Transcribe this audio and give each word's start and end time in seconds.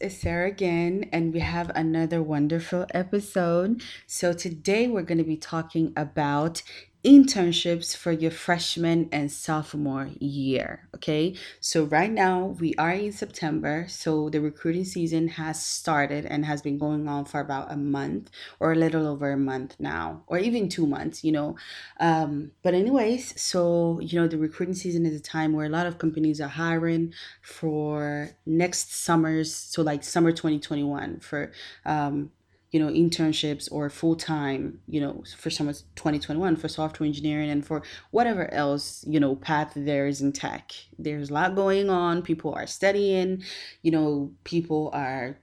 it's 0.00 0.20
Sarah 0.20 0.48
again, 0.48 1.08
and 1.12 1.32
we 1.32 1.40
have 1.40 1.70
another 1.74 2.22
wonderful 2.22 2.86
episode. 2.94 3.82
So, 4.06 4.32
today 4.32 4.86
we're 4.88 5.02
going 5.02 5.18
to 5.18 5.24
be 5.24 5.36
talking 5.36 5.92
about 5.96 6.62
internships 7.06 7.96
for 7.96 8.10
your 8.10 8.32
freshman 8.32 9.08
and 9.12 9.30
sophomore 9.30 10.10
year. 10.18 10.88
Okay, 10.96 11.36
so 11.60 11.84
right 11.84 12.10
now 12.10 12.56
we 12.58 12.74
are 12.74 12.90
in 12.90 13.12
September, 13.12 13.86
so 13.88 14.28
the 14.28 14.40
recruiting 14.40 14.84
season 14.84 15.28
has 15.28 15.64
started 15.64 16.26
and 16.26 16.44
has 16.44 16.62
been 16.62 16.78
going 16.78 17.06
on 17.06 17.24
for 17.24 17.38
about 17.38 17.70
a 17.70 17.76
month 17.76 18.30
or 18.58 18.72
a 18.72 18.76
little 18.76 19.06
over 19.06 19.30
a 19.30 19.36
month 19.36 19.76
now, 19.78 20.24
or 20.26 20.38
even 20.38 20.68
two 20.68 20.86
months, 20.86 21.22
you 21.22 21.30
know. 21.30 21.56
Um, 22.00 22.50
but, 22.64 22.74
anyways, 22.74 23.40
so 23.40 24.00
you 24.00 24.20
know, 24.20 24.26
the 24.26 24.38
recruiting 24.38 24.74
season 24.74 25.06
is 25.06 25.14
a 25.14 25.22
time 25.22 25.52
where 25.52 25.66
a 25.66 25.70
lot 25.70 25.86
of 25.86 25.98
companies 25.98 26.40
are 26.40 26.48
hiring 26.48 27.14
for 27.40 28.30
next 28.44 28.92
summers, 28.92 29.54
so 29.54 29.82
like 29.82 30.02
summer 30.02 30.32
2021 30.32 31.20
for 31.20 31.52
um, 31.84 32.32
you 32.72 32.80
know 32.80 32.88
internships 32.88 33.70
or 33.70 33.88
full-time 33.88 34.80
you 34.88 35.00
know 35.00 35.22
for 35.36 35.50
some 35.50 35.66
2021 35.68 36.56
for 36.56 36.68
software 36.68 37.06
engineering 37.06 37.48
and 37.48 37.64
for 37.64 37.82
whatever 38.10 38.52
else 38.52 39.04
you 39.06 39.20
know 39.20 39.36
path 39.36 39.72
there 39.76 40.06
is 40.06 40.20
in 40.20 40.32
tech. 40.32 40.72
There's 40.98 41.30
a 41.30 41.34
lot 41.34 41.54
going 41.54 41.90
on. 41.90 42.22
People 42.22 42.54
are 42.54 42.66
studying. 42.66 43.42
You 43.82 43.92
know 43.92 44.32
people 44.44 44.90
are 44.92 45.38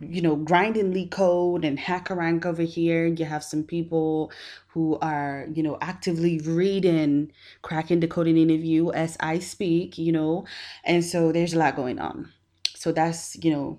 you 0.00 0.20
know 0.20 0.36
grinding 0.36 0.92
LeetCode 0.92 1.66
and 1.66 1.78
HackerRank 1.78 2.44
over 2.44 2.62
here. 2.62 3.06
You 3.06 3.24
have 3.24 3.44
some 3.44 3.62
people 3.62 4.32
who 4.68 4.98
are 5.00 5.46
you 5.52 5.62
know 5.62 5.78
actively 5.80 6.38
reading 6.40 7.30
cracking 7.62 8.00
the 8.00 8.08
coding 8.08 8.36
interview 8.36 8.90
as 8.90 9.16
i 9.20 9.38
speak 9.38 9.96
you 9.96 10.10
know 10.10 10.44
and 10.82 11.04
so 11.04 11.30
there's 11.30 11.54
a 11.54 11.58
lot 11.58 11.76
going 11.76 11.98
on. 11.98 12.32
So 12.74 12.92
that's 12.92 13.36
you 13.42 13.52
know 13.52 13.78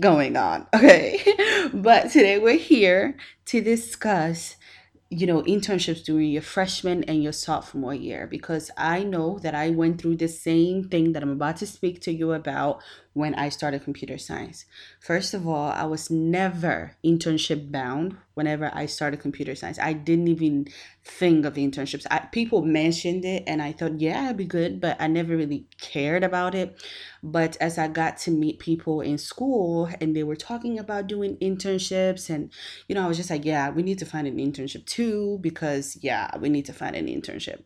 going 0.00 0.36
on. 0.36 0.66
Okay. 0.74 1.22
but 1.74 2.10
today 2.10 2.38
we're 2.38 2.56
here 2.56 3.16
to 3.46 3.60
discuss, 3.60 4.56
you 5.12 5.26
know, 5.26 5.42
internships 5.42 6.04
during 6.04 6.30
your 6.30 6.40
freshman 6.40 7.02
and 7.04 7.20
your 7.20 7.32
sophomore 7.32 7.94
year 7.94 8.28
because 8.28 8.70
I 8.76 9.02
know 9.02 9.40
that 9.40 9.56
I 9.56 9.70
went 9.70 10.00
through 10.00 10.16
the 10.16 10.28
same 10.28 10.84
thing 10.88 11.12
that 11.12 11.22
I'm 11.24 11.32
about 11.32 11.56
to 11.56 11.66
speak 11.66 12.00
to 12.02 12.12
you 12.12 12.30
about 12.32 12.80
when 13.12 13.34
I 13.34 13.48
started 13.48 13.82
computer 13.82 14.18
science. 14.18 14.66
First 15.00 15.34
of 15.34 15.48
all, 15.48 15.72
I 15.72 15.84
was 15.84 16.10
never 16.10 16.96
internship 17.04 17.72
bound 17.72 18.16
whenever 18.34 18.70
I 18.72 18.86
started 18.86 19.18
computer 19.18 19.56
science. 19.56 19.80
I 19.80 19.94
didn't 19.94 20.28
even 20.28 20.68
think 21.04 21.44
of 21.44 21.54
internships. 21.54 22.06
I, 22.08 22.20
people 22.20 22.62
mentioned 22.62 23.24
it 23.24 23.42
and 23.48 23.60
I 23.60 23.72
thought, 23.72 24.00
yeah, 24.00 24.26
it'd 24.26 24.36
be 24.36 24.44
good, 24.44 24.80
but 24.80 24.96
I 25.00 25.08
never 25.08 25.36
really 25.36 25.66
cared 25.80 26.22
about 26.22 26.54
it. 26.54 26.80
But 27.20 27.56
as 27.60 27.78
I 27.78 27.88
got 27.88 28.16
to 28.18 28.30
meet 28.30 28.60
people 28.60 29.00
in 29.00 29.18
school 29.18 29.90
and 30.00 30.14
they 30.14 30.22
were 30.22 30.36
talking 30.36 30.78
about 30.78 31.08
doing 31.08 31.36
internships, 31.38 32.30
and 32.30 32.52
you 32.86 32.94
know, 32.94 33.04
I 33.04 33.08
was 33.08 33.16
just 33.16 33.30
like, 33.30 33.44
yeah, 33.44 33.70
we 33.70 33.82
need 33.82 33.98
to 33.98 34.06
find 34.06 34.26
an 34.28 34.36
internship 34.36 34.86
too 34.86 34.99
because, 35.40 35.96
yeah, 36.00 36.36
we 36.38 36.48
need 36.48 36.66
to 36.66 36.72
find 36.72 36.96
an 36.96 37.06
internship. 37.06 37.62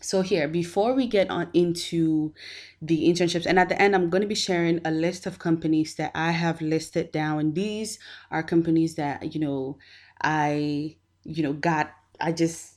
So 0.00 0.20
here, 0.20 0.48
before 0.48 0.92
we 0.94 1.06
get 1.06 1.30
on 1.30 1.48
into 1.54 2.34
the 2.82 3.08
internships, 3.08 3.46
and 3.46 3.58
at 3.58 3.70
the 3.70 3.80
end, 3.80 3.94
I'm 3.94 4.10
going 4.10 4.20
to 4.20 4.28
be 4.28 4.34
sharing 4.34 4.80
a 4.84 4.90
list 4.90 5.24
of 5.24 5.38
companies 5.38 5.94
that 5.94 6.10
I 6.14 6.32
have 6.32 6.60
listed 6.60 7.10
down. 7.10 7.54
These 7.54 7.98
are 8.30 8.42
companies 8.42 8.96
that, 8.96 9.34
you 9.34 9.40
know, 9.40 9.78
I, 10.22 10.96
you 11.22 11.42
know, 11.42 11.54
got, 11.54 11.90
I 12.20 12.32
just 12.32 12.74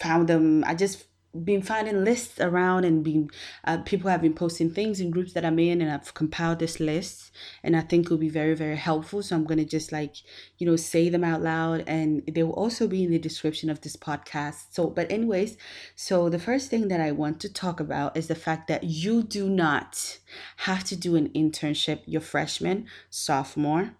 found 0.00 0.28
them, 0.28 0.64
I 0.66 0.74
just 0.74 1.04
been 1.44 1.62
finding 1.62 2.04
lists 2.04 2.40
around 2.40 2.84
and 2.84 3.04
being 3.04 3.30
uh, 3.64 3.78
people 3.78 4.10
have 4.10 4.22
been 4.22 4.34
posting 4.34 4.70
things 4.70 5.00
in 5.00 5.10
groups 5.10 5.32
that 5.32 5.44
i'm 5.44 5.58
in 5.58 5.80
and 5.80 5.90
i've 5.90 6.14
compiled 6.14 6.58
this 6.58 6.80
list 6.80 7.30
and 7.62 7.76
i 7.76 7.80
think 7.80 8.06
it'll 8.06 8.16
be 8.16 8.28
very 8.28 8.54
very 8.54 8.76
helpful. 8.76 9.22
So 9.22 9.36
i'm 9.36 9.44
going 9.44 9.58
to 9.58 9.64
just 9.64 9.92
like 9.92 10.16
you 10.58 10.66
know 10.66 10.76
say 10.76 11.08
them 11.08 11.24
out 11.24 11.42
loud 11.42 11.84
and 11.86 12.22
they 12.26 12.42
will 12.42 12.52
also 12.52 12.86
be 12.86 13.04
in 13.04 13.10
the 13.10 13.18
description 13.18 13.70
of 13.70 13.80
this 13.80 13.96
podcast. 13.96 14.66
So 14.70 14.88
but 14.88 15.10
anyways 15.10 15.56
so 15.94 16.28
the 16.28 16.38
first 16.38 16.70
thing 16.70 16.88
that 16.88 17.00
i 17.00 17.12
want 17.12 17.40
to 17.40 17.52
talk 17.52 17.80
about 17.80 18.16
is 18.16 18.28
the 18.28 18.34
fact 18.34 18.68
that 18.68 18.84
you 18.84 19.22
do 19.22 19.48
not 19.48 20.18
have 20.58 20.84
to 20.84 20.96
do 20.96 21.16
an 21.16 21.28
internship 21.30 22.00
your 22.06 22.20
freshman 22.20 22.86
sophomore 23.10 23.92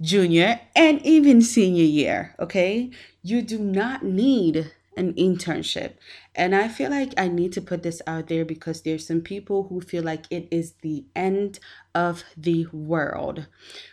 junior 0.00 0.60
and 0.74 1.00
even 1.02 1.40
senior 1.40 1.84
year 1.84 2.34
okay? 2.38 2.90
You 3.22 3.42
do 3.42 3.58
not 3.58 4.02
need 4.02 4.72
an 4.96 5.14
internship. 5.14 5.94
And 6.34 6.54
I 6.54 6.68
feel 6.68 6.90
like 6.90 7.12
I 7.16 7.28
need 7.28 7.52
to 7.52 7.62
put 7.62 7.82
this 7.82 8.00
out 8.06 8.28
there 8.28 8.44
because 8.44 8.82
there's 8.82 9.06
some 9.06 9.20
people 9.20 9.68
who 9.68 9.80
feel 9.80 10.02
like 10.02 10.26
it 10.30 10.48
is 10.50 10.74
the 10.82 11.04
end 11.14 11.58
of 11.94 12.24
the 12.36 12.66
world 12.72 13.46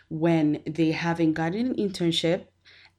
when 0.08 0.62
they 0.66 0.92
haven't 0.92 1.34
gotten 1.34 1.66
an 1.66 1.74
internship 1.76 2.46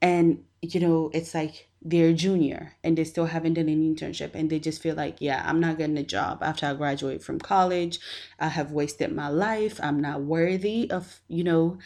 and 0.01 0.43
you 0.61 0.79
know 0.79 1.09
it's 1.13 1.33
like 1.33 1.69
they're 1.81 2.13
junior 2.13 2.73
and 2.83 2.97
they 2.97 3.03
still 3.03 3.25
haven't 3.25 3.55
done 3.55 3.69
an 3.69 3.95
internship 3.95 4.35
and 4.35 4.49
they 4.49 4.59
just 4.59 4.81
feel 4.81 4.95
like 4.95 5.17
yeah 5.19 5.43
i'm 5.45 5.59
not 5.59 5.77
getting 5.77 5.97
a 5.97 6.03
job 6.03 6.41
after 6.41 6.65
i 6.65 6.73
graduate 6.73 7.23
from 7.23 7.39
college 7.39 7.99
i 8.39 8.47
have 8.47 8.71
wasted 8.71 9.11
my 9.11 9.27
life 9.27 9.79
i'm 9.83 9.99
not 9.99 10.21
worthy 10.21 10.89
of 10.91 11.21
you 11.27 11.43
know 11.43 11.77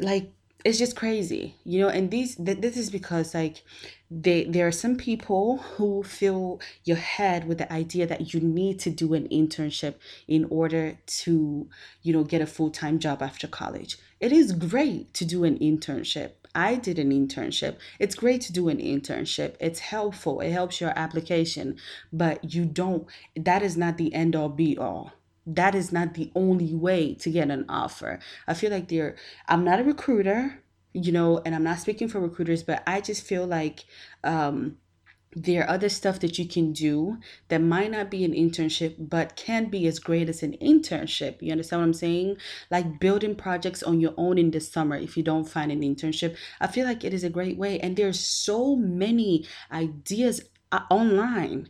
like 0.00 0.32
it's 0.66 0.78
just 0.78 0.96
crazy 0.96 1.54
you 1.62 1.78
know 1.78 1.88
and 1.88 2.10
these 2.10 2.34
th- 2.34 2.58
this 2.58 2.76
is 2.76 2.90
because 2.90 3.34
like 3.34 3.62
they 4.10 4.42
there 4.44 4.66
are 4.66 4.72
some 4.72 4.96
people 4.96 5.58
who 5.58 6.02
fill 6.02 6.60
your 6.82 6.96
head 6.96 7.46
with 7.46 7.58
the 7.58 7.72
idea 7.72 8.04
that 8.04 8.34
you 8.34 8.40
need 8.40 8.76
to 8.80 8.90
do 8.90 9.14
an 9.14 9.28
internship 9.28 9.94
in 10.26 10.44
order 10.50 10.98
to 11.06 11.68
you 12.02 12.12
know 12.12 12.24
get 12.24 12.42
a 12.42 12.46
full-time 12.46 12.98
job 12.98 13.22
after 13.22 13.46
college 13.46 13.96
it 14.18 14.32
is 14.32 14.50
great 14.50 15.14
to 15.14 15.24
do 15.24 15.44
an 15.44 15.56
internship 15.60 16.30
I 16.58 16.76
did 16.76 16.98
an 16.98 17.10
internship. 17.10 17.76
It's 17.98 18.14
great 18.14 18.40
to 18.46 18.52
do 18.52 18.70
an 18.70 18.78
internship. 18.78 19.56
It's 19.60 19.80
helpful. 19.80 20.40
It 20.40 20.52
helps 20.52 20.80
your 20.80 20.98
application, 20.98 21.76
but 22.10 22.54
you 22.54 22.64
don't 22.64 23.06
that 23.36 23.60
is 23.62 23.76
not 23.76 23.98
the 23.98 24.14
end 24.14 24.34
all 24.34 24.48
be 24.48 24.78
all 24.78 25.12
that 25.46 25.74
is 25.74 25.92
not 25.92 26.14
the 26.14 26.30
only 26.34 26.74
way 26.74 27.14
to 27.14 27.30
get 27.30 27.50
an 27.50 27.64
offer. 27.68 28.18
I 28.46 28.54
feel 28.54 28.70
like 28.70 28.88
they're, 28.88 29.16
I'm 29.48 29.64
not 29.64 29.80
a 29.80 29.84
recruiter, 29.84 30.62
you 30.92 31.12
know, 31.12 31.40
and 31.44 31.54
I'm 31.54 31.64
not 31.64 31.78
speaking 31.78 32.08
for 32.08 32.20
recruiters, 32.20 32.62
but 32.62 32.82
I 32.86 33.00
just 33.00 33.22
feel 33.22 33.46
like 33.46 33.84
um, 34.24 34.78
there 35.36 35.62
are 35.62 35.70
other 35.70 35.90
stuff 35.90 36.18
that 36.20 36.38
you 36.38 36.48
can 36.48 36.72
do 36.72 37.18
that 37.48 37.60
might 37.60 37.90
not 37.90 38.10
be 38.10 38.24
an 38.24 38.32
internship 38.32 38.94
but 38.98 39.36
can 39.36 39.66
be 39.66 39.86
as 39.86 39.98
great 39.98 40.28
as 40.28 40.42
an 40.42 40.56
internship. 40.62 41.42
You 41.42 41.52
understand 41.52 41.82
what 41.82 41.86
i'm 41.86 41.92
saying? 41.92 42.38
Like 42.70 42.98
building 42.98 43.34
projects 43.36 43.82
on 43.82 44.00
your 44.00 44.14
own 44.16 44.38
in 44.38 44.50
the 44.50 44.60
summer 44.60 44.96
if 44.96 45.16
you 45.16 45.22
don't 45.22 45.48
find 45.48 45.70
an 45.70 45.82
internship. 45.82 46.36
I 46.60 46.66
feel 46.68 46.86
like 46.86 47.04
it 47.04 47.12
is 47.12 47.22
a 47.22 47.30
great 47.30 47.58
way 47.58 47.78
and 47.80 47.96
there's 47.96 48.18
so 48.18 48.74
many 48.74 49.46
ideas 49.70 50.40
uh, 50.72 50.80
online 50.90 51.68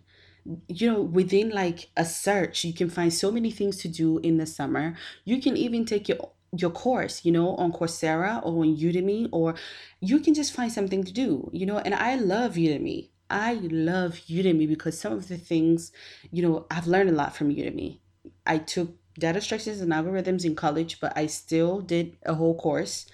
you 0.69 0.91
know 0.91 1.01
within 1.01 1.51
like 1.51 1.89
a 1.97 2.05
search 2.05 2.65
you 2.65 2.73
can 2.73 2.89
find 2.91 3.13
so 3.13 3.31
many 3.31 3.51
things 3.51 3.79
to 3.79 3.89
do 3.89 4.19
in 4.19 4.39
the 4.39 4.47
summer. 4.47 4.97
You 5.25 5.41
can 5.41 5.57
even 5.57 5.85
take 5.85 6.09
your 6.09 6.31
your 6.57 6.71
course 6.71 7.25
you 7.25 7.33
know 7.33 7.57
on 7.57 7.73
coursera 7.73 8.39
or 8.45 8.63
on 8.63 8.77
udemy 8.77 9.29
or 9.33 9.55
you 10.01 10.21
can 10.21 10.33
just 10.33 10.53
find 10.53 10.73
something 10.73 11.03
to 11.05 11.13
do 11.13 11.51
you 11.53 11.67
know 11.67 11.79
and 11.79 11.95
i 11.95 12.15
love 12.15 12.55
udemy. 12.55 13.11
I 13.29 13.55
love 13.55 14.13
udemy 14.29 14.69
because 14.69 14.99
some 14.99 15.13
of 15.13 15.27
the 15.29 15.37
things 15.37 15.91
you 16.31 16.43
know 16.43 16.67
i've 16.71 16.87
learned 16.87 17.11
a 17.11 17.13
lot 17.13 17.37
from 17.37 17.55
udemy. 17.55 17.99
I 18.47 18.59
took 18.59 18.95
data 19.19 19.41
structures 19.41 19.81
and 19.81 19.93
algorithms 19.93 20.45
in 20.45 20.55
college 20.55 21.01
but 21.01 21.13
i 21.17 21.27
still 21.27 21.81
did 21.81 22.17
a 22.25 22.35
whole 22.35 22.55
course 22.55 23.07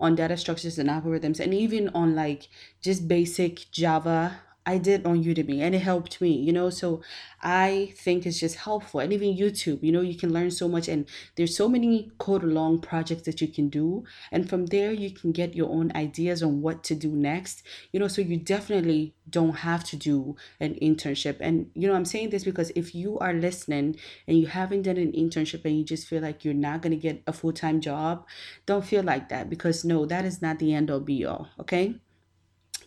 on 0.00 0.14
data 0.14 0.36
structures 0.36 0.78
and 0.78 0.88
algorithms 0.88 1.40
and 1.40 1.52
even 1.52 1.88
on 1.90 2.14
like 2.14 2.48
just 2.80 3.08
basic 3.08 3.70
java 3.70 4.40
I 4.68 4.76
did 4.76 5.06
on 5.06 5.24
Udemy 5.24 5.60
and 5.60 5.74
it 5.74 5.78
helped 5.78 6.20
me, 6.20 6.30
you 6.30 6.52
know. 6.52 6.68
So 6.68 7.00
I 7.42 7.94
think 7.96 8.26
it's 8.26 8.38
just 8.38 8.56
helpful. 8.56 9.00
And 9.00 9.14
even 9.14 9.34
YouTube, 9.34 9.82
you 9.82 9.90
know, 9.90 10.02
you 10.02 10.14
can 10.14 10.30
learn 10.30 10.50
so 10.50 10.68
much 10.68 10.88
and 10.88 11.08
there's 11.36 11.56
so 11.56 11.70
many 11.70 12.10
code 12.18 12.42
along 12.44 12.80
projects 12.80 13.22
that 13.22 13.40
you 13.40 13.48
can 13.48 13.70
do. 13.70 14.04
And 14.30 14.46
from 14.46 14.66
there 14.66 14.92
you 14.92 15.10
can 15.10 15.32
get 15.32 15.54
your 15.54 15.70
own 15.70 15.90
ideas 15.96 16.42
on 16.42 16.60
what 16.60 16.84
to 16.84 16.94
do 16.94 17.08
next. 17.08 17.62
You 17.92 18.00
know, 18.00 18.08
so 18.08 18.20
you 18.20 18.36
definitely 18.36 19.14
don't 19.30 19.56
have 19.68 19.84
to 19.84 19.96
do 19.96 20.36
an 20.60 20.74
internship. 20.82 21.38
And 21.40 21.70
you 21.74 21.88
know, 21.88 21.94
I'm 21.94 22.04
saying 22.04 22.28
this 22.28 22.44
because 22.44 22.70
if 22.76 22.94
you 22.94 23.18
are 23.20 23.32
listening 23.32 23.96
and 24.26 24.38
you 24.38 24.48
haven't 24.48 24.82
done 24.82 24.98
an 24.98 25.12
internship 25.12 25.64
and 25.64 25.78
you 25.78 25.84
just 25.84 26.06
feel 26.06 26.20
like 26.20 26.44
you're 26.44 26.52
not 26.52 26.82
gonna 26.82 26.96
get 26.96 27.22
a 27.26 27.32
full-time 27.32 27.80
job, 27.80 28.26
don't 28.66 28.84
feel 28.84 29.02
like 29.02 29.30
that 29.30 29.48
because 29.48 29.82
no, 29.82 30.04
that 30.04 30.26
is 30.26 30.42
not 30.42 30.58
the 30.58 30.74
end 30.74 30.90
all 30.90 31.00
be 31.00 31.24
all. 31.24 31.48
Okay. 31.58 31.94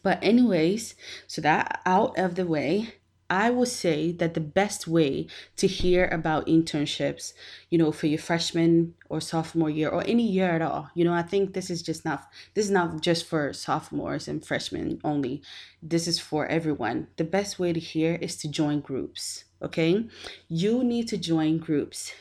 But, 0.04 0.20
anyways, 0.24 0.96
so 1.28 1.42
that 1.42 1.82
out 1.86 2.18
of 2.18 2.36
the 2.36 2.46
way, 2.46 2.96
I 3.32 3.50
would 3.50 3.70
say 3.70 4.12
that 4.12 4.34
the 4.34 4.42
best 4.42 4.90
way 4.90 5.28
to 5.56 5.66
hear 5.66 6.06
about 6.08 6.48
internships, 6.48 7.32
you 7.70 7.78
know, 7.78 7.94
for 7.94 8.08
your 8.08 8.20
freshman 8.20 8.94
or 9.08 9.22
sophomore 9.22 9.70
year 9.70 9.88
or 9.88 10.04
any 10.06 10.28
year 10.28 10.50
at 10.50 10.62
all, 10.62 10.90
you 10.96 11.06
know, 11.06 11.14
I 11.14 11.22
think 11.22 11.54
this 11.54 11.70
is 11.70 11.82
just 11.82 12.04
not 12.04 12.28
this 12.56 12.66
is 12.66 12.72
not 12.72 13.00
just 13.00 13.26
for 13.26 13.54
sophomores 13.54 14.28
and 14.28 14.46
freshmen 14.46 15.00
only. 15.06 15.42
This 15.82 16.10
is 16.10 16.20
for 16.20 16.46
everyone. 16.48 17.08
The 17.16 17.24
best 17.24 17.58
way 17.58 17.72
to 17.72 17.80
hear 17.80 18.16
is 18.16 18.36
to 18.38 18.50
join 18.50 18.82
groups, 18.82 19.46
okay? 19.62 20.10
You 20.50 20.84
need 20.84 21.08
to 21.08 21.18
join 21.18 21.58
groups 21.58 22.12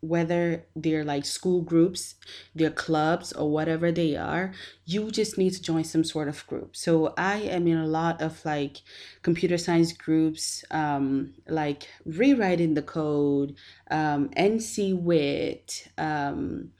whether 0.00 0.64
they're 0.74 1.04
like 1.04 1.24
school 1.24 1.62
groups, 1.62 2.14
their 2.54 2.70
clubs, 2.70 3.32
or 3.32 3.50
whatever 3.50 3.90
they 3.90 4.16
are, 4.16 4.52
you 4.84 5.10
just 5.10 5.38
need 5.38 5.50
to 5.50 5.62
join 5.62 5.84
some 5.84 6.04
sort 6.04 6.28
of 6.28 6.46
group. 6.46 6.76
So 6.76 7.14
I 7.16 7.36
am 7.38 7.66
in 7.66 7.78
a 7.78 7.86
lot 7.86 8.20
of 8.20 8.44
like 8.44 8.78
computer 9.22 9.58
science 9.58 9.92
groups, 9.92 10.64
um, 10.70 11.34
like 11.48 11.88
rewriting 12.04 12.74
the 12.74 12.82
code, 12.82 13.56
um, 13.90 14.28
NCWIT, 14.30 15.88
um, 15.98 16.70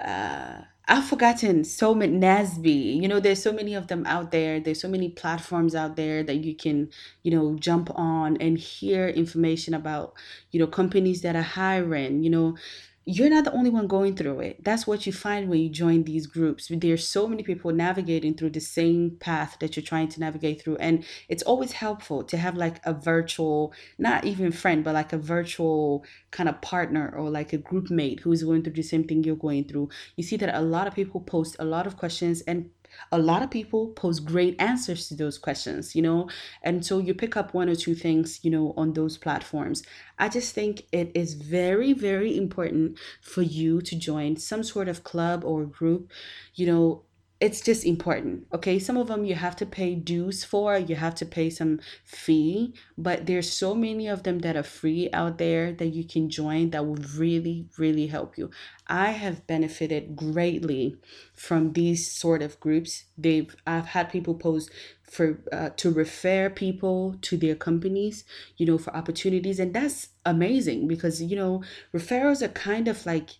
uh, 0.00 0.62
I've 0.86 1.06
forgotten 1.06 1.64
so 1.64 1.94
many 1.94 2.18
NASB. 2.18 3.00
You 3.00 3.08
know, 3.08 3.18
there's 3.18 3.42
so 3.42 3.52
many 3.52 3.74
of 3.74 3.86
them 3.86 4.04
out 4.04 4.30
there. 4.32 4.60
There's 4.60 4.80
so 4.80 4.88
many 4.88 5.08
platforms 5.08 5.74
out 5.74 5.96
there 5.96 6.22
that 6.22 6.36
you 6.44 6.54
can, 6.54 6.90
you 7.22 7.30
know, 7.30 7.56
jump 7.58 7.90
on 7.98 8.36
and 8.36 8.58
hear 8.58 9.08
information 9.08 9.72
about, 9.72 10.12
you 10.50 10.60
know, 10.60 10.66
companies 10.66 11.22
that 11.22 11.36
are 11.36 11.42
hiring. 11.42 12.22
You 12.22 12.30
know, 12.30 12.56
you're 13.06 13.28
not 13.28 13.44
the 13.44 13.52
only 13.52 13.68
one 13.68 13.86
going 13.86 14.16
through 14.16 14.40
it. 14.40 14.64
That's 14.64 14.86
what 14.86 15.06
you 15.06 15.12
find 15.12 15.50
when 15.50 15.60
you 15.60 15.68
join 15.68 16.04
these 16.04 16.26
groups. 16.26 16.70
There's 16.70 17.06
so 17.06 17.28
many 17.28 17.42
people 17.42 17.70
navigating 17.72 18.34
through 18.34 18.50
the 18.50 18.60
same 18.60 19.16
path 19.20 19.58
that 19.60 19.76
you're 19.76 19.84
trying 19.84 20.08
to 20.08 20.20
navigate 20.20 20.62
through. 20.62 20.76
And 20.76 21.04
it's 21.28 21.42
always 21.42 21.72
helpful 21.72 22.24
to 22.24 22.36
have 22.38 22.56
like 22.56 22.80
a 22.84 22.94
virtual, 22.94 23.74
not 23.98 24.24
even 24.24 24.52
friend, 24.52 24.82
but 24.82 24.94
like 24.94 25.12
a 25.12 25.18
virtual 25.18 26.04
kind 26.30 26.48
of 26.48 26.60
partner 26.62 27.14
or 27.14 27.28
like 27.28 27.52
a 27.52 27.58
group 27.58 27.90
mate 27.90 28.20
who's 28.20 28.42
going 28.42 28.62
through 28.62 28.72
the 28.72 28.82
same 28.82 29.04
thing 29.04 29.22
you're 29.22 29.36
going 29.36 29.64
through. 29.64 29.90
You 30.16 30.24
see 30.24 30.36
that 30.36 30.54
a 30.54 30.62
lot 30.62 30.86
of 30.86 30.94
people 30.94 31.20
post 31.20 31.56
a 31.58 31.64
lot 31.64 31.86
of 31.86 31.98
questions 31.98 32.40
and 32.42 32.70
a 33.12 33.18
lot 33.18 33.42
of 33.42 33.50
people 33.50 33.88
post 33.88 34.24
great 34.24 34.56
answers 34.60 35.08
to 35.08 35.14
those 35.14 35.38
questions, 35.38 35.94
you 35.94 36.02
know, 36.02 36.28
and 36.62 36.84
so 36.84 36.98
you 36.98 37.14
pick 37.14 37.36
up 37.36 37.54
one 37.54 37.68
or 37.68 37.74
two 37.74 37.94
things, 37.94 38.40
you 38.42 38.50
know, 38.50 38.74
on 38.76 38.92
those 38.92 39.16
platforms. 39.16 39.82
I 40.18 40.28
just 40.28 40.54
think 40.54 40.84
it 40.92 41.10
is 41.14 41.34
very, 41.34 41.92
very 41.92 42.36
important 42.36 42.98
for 43.20 43.42
you 43.42 43.80
to 43.82 43.96
join 43.96 44.36
some 44.36 44.62
sort 44.62 44.88
of 44.88 45.04
club 45.04 45.44
or 45.44 45.64
group, 45.64 46.10
you 46.54 46.66
know, 46.66 47.02
it's 47.40 47.60
just 47.60 47.84
important 47.84 48.46
okay? 48.52 48.78
Some 48.78 48.96
of 48.96 49.08
them 49.08 49.24
you 49.24 49.34
have 49.34 49.56
to 49.56 49.66
pay 49.66 49.94
dues 49.94 50.44
for 50.44 50.78
you 50.78 50.96
have 50.96 51.14
to 51.16 51.26
pay 51.26 51.50
some 51.50 51.80
fee 52.04 52.74
but 52.96 53.26
there's 53.26 53.50
so 53.50 53.74
many 53.74 54.06
of 54.06 54.22
them 54.22 54.38
that 54.40 54.56
are 54.56 54.62
free 54.62 55.08
out 55.12 55.38
there 55.38 55.72
that 55.72 55.88
you 55.88 56.04
can 56.04 56.30
join 56.30 56.70
that 56.70 56.86
will 56.86 57.02
really 57.16 57.66
really 57.78 58.06
help 58.06 58.38
you. 58.38 58.50
I 58.86 59.10
have 59.10 59.46
benefited 59.46 60.14
greatly 60.16 60.96
from 61.34 61.72
these 61.72 62.10
sort 62.10 62.42
of 62.42 62.60
groups. 62.60 63.04
They've 63.18 63.54
i've 63.66 63.86
had 63.86 64.10
people 64.10 64.34
post 64.34 64.70
for 65.14 65.38
uh, 65.52 65.70
to 65.76 65.90
refer 65.90 66.50
people 66.50 67.16
to 67.22 67.36
their 67.36 67.54
companies 67.54 68.24
you 68.56 68.66
know 68.66 68.78
for 68.78 68.94
opportunities 68.96 69.60
and 69.60 69.72
that's 69.72 70.08
amazing 70.24 70.88
because 70.88 71.22
you 71.22 71.36
know 71.36 71.62
referrals 71.94 72.42
are 72.42 72.48
kind 72.48 72.88
of 72.88 73.04
like 73.06 73.30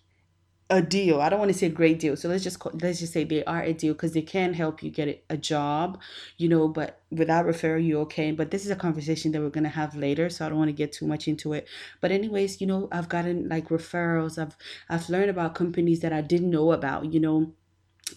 a 0.69 0.81
deal. 0.81 1.21
I 1.21 1.29
don't 1.29 1.39
want 1.39 1.51
to 1.51 1.57
say 1.57 1.67
a 1.67 1.69
great 1.69 1.99
deal. 1.99 2.15
So 2.17 2.27
let's 2.27 2.43
just 2.43 2.59
call, 2.59 2.71
let's 2.81 2.99
just 2.99 3.13
say 3.13 3.23
they 3.23 3.43
are 3.43 3.61
a 3.61 3.73
deal 3.73 3.93
because 3.93 4.13
they 4.13 4.21
can 4.23 4.53
help 4.53 4.81
you 4.81 4.89
get 4.89 5.23
a 5.29 5.37
job, 5.37 6.01
you 6.37 6.49
know. 6.49 6.67
But 6.67 7.01
without 7.11 7.45
referral, 7.45 7.83
you 7.83 7.99
okay. 8.01 8.31
But 8.31 8.49
this 8.51 8.65
is 8.65 8.71
a 8.71 8.75
conversation 8.75 9.31
that 9.31 9.41
we're 9.41 9.49
gonna 9.49 9.69
have 9.69 9.95
later, 9.95 10.29
so 10.29 10.45
I 10.45 10.49
don't 10.49 10.57
want 10.57 10.69
to 10.69 10.73
get 10.73 10.91
too 10.91 11.05
much 11.05 11.27
into 11.27 11.53
it. 11.53 11.67
But 12.01 12.11
anyways, 12.11 12.61
you 12.61 12.67
know, 12.67 12.87
I've 12.91 13.09
gotten 13.09 13.47
like 13.47 13.69
referrals. 13.69 14.39
I've 14.41 14.57
I've 14.89 15.09
learned 15.09 15.29
about 15.29 15.55
companies 15.55 15.99
that 15.99 16.13
I 16.13 16.21
didn't 16.21 16.49
know 16.49 16.71
about. 16.71 17.13
You 17.13 17.19
know, 17.19 17.53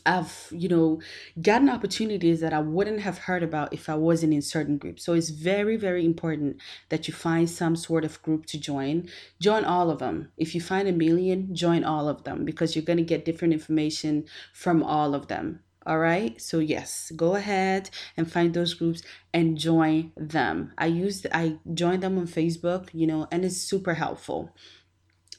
I've, 0.04 0.48
you 0.50 0.68
know, 0.68 1.00
gotten 1.40 1.68
opportunities 1.68 2.40
that 2.40 2.52
I 2.52 2.60
wouldn't 2.60 3.00
have 3.00 3.18
heard 3.18 3.42
about 3.42 3.72
if 3.72 3.88
I 3.88 3.94
wasn't 3.94 4.34
in 4.34 4.42
certain 4.42 4.76
groups. 4.76 5.04
So 5.04 5.14
it's 5.14 5.30
very, 5.30 5.76
very 5.76 6.04
important 6.04 6.60
that 6.90 7.08
you 7.08 7.14
find 7.14 7.48
some 7.48 7.74
sort 7.74 8.04
of 8.04 8.22
group 8.22 8.46
to 8.46 8.58
join. 8.58 9.08
Join 9.40 9.64
all 9.64 9.90
of 9.90 9.98
them. 9.98 10.30
If 10.36 10.54
you 10.54 10.60
find 10.60 10.88
a 10.88 10.92
million, 10.92 11.54
join 11.54 11.84
all 11.84 12.08
of 12.08 12.24
them 12.24 12.44
because 12.44 12.76
you're 12.76 12.84
going 12.84 12.98
to 12.98 13.02
get 13.02 13.24
different 13.24 13.54
information 13.54 14.26
from 14.52 14.82
all 14.82 15.14
of 15.14 15.28
them. 15.28 15.60
All 15.86 15.98
right. 15.98 16.38
So 16.38 16.58
yes, 16.58 17.10
go 17.16 17.34
ahead 17.34 17.88
and 18.14 18.30
find 18.30 18.52
those 18.52 18.74
groups 18.74 19.00
and 19.32 19.56
join 19.56 20.12
them. 20.18 20.72
I 20.76 20.84
used 20.84 21.26
I 21.32 21.56
joined 21.72 22.02
them 22.02 22.18
on 22.18 22.26
Facebook, 22.26 22.90
you 22.92 23.06
know, 23.06 23.26
and 23.32 23.42
it's 23.42 23.56
super 23.56 23.94
helpful. 23.94 24.54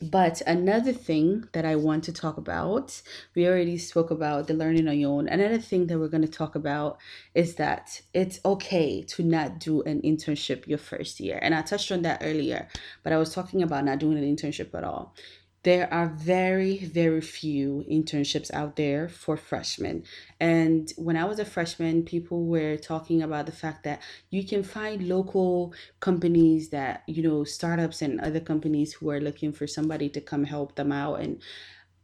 But 0.02 0.42
another 0.48 0.94
thing 0.94 1.50
that 1.52 1.66
I 1.66 1.76
want 1.76 2.06
to 2.06 2.14
talk 2.14 2.38
about, 2.38 3.02
we 3.36 3.46
already 3.46 3.78
spoke 3.78 4.12
about 4.12 4.48
the 4.48 4.54
learning 4.54 4.88
on 4.88 4.98
your 4.98 5.12
own. 5.12 5.28
Another 5.28 5.58
thing 5.58 5.88
that 5.88 6.00
we're 6.00 6.08
going 6.08 6.22
to 6.22 6.28
talk 6.30 6.56
about 6.56 7.00
is 7.36 7.56
that 7.56 8.02
it's 8.14 8.40
okay 8.46 9.04
to 9.04 9.24
not 9.24 9.60
do 9.60 9.82
an 9.82 10.02
internship 10.02 10.68
your 10.68 10.78
first 10.78 11.20
year. 11.20 11.38
And 11.42 11.54
I 11.54 11.64
touched 11.64 11.92
on 11.92 12.04
that 12.04 12.22
earlier, 12.24 12.70
but 13.04 13.12
I 13.12 13.18
was 13.18 13.34
talking 13.34 13.62
about 13.62 13.84
not 13.84 14.00
doing 14.00 14.18
an 14.18 14.24
internship 14.24 14.74
at 14.74 14.86
all 14.86 15.16
there 15.64 15.94
are 15.94 16.08
very, 16.08 16.78
very 16.78 17.22
few 17.22 17.84
internships 17.90 18.54
out 18.54 18.78
there 18.78 19.10
for 19.10 19.36
freshmen. 19.36 20.04
And 20.40 20.92
when 20.96 21.18
I 21.18 21.26
was 21.26 21.40
a 21.40 21.46
freshman, 21.46 22.04
people 22.04 22.46
were 22.46 22.78
talking 22.78 23.22
about 23.22 23.46
the 23.46 23.52
fact 23.52 23.84
that 23.84 24.02
you 24.30 24.46
can 24.46 24.64
find 24.64 25.08
local 25.08 25.74
companies 26.00 26.70
that, 26.70 27.04
you 27.08 27.22
know, 27.22 27.44
startups 27.44 28.02
and 28.02 28.22
other 28.22 28.40
companies 28.40 28.94
who 28.94 29.10
are 29.10 29.20
looking 29.20 29.52
for 29.52 29.68
somebody 29.68 30.08
to 30.10 30.22
come 30.22 30.46
help 30.46 30.76
them 30.76 30.94
out. 30.94 31.16
And 31.16 31.42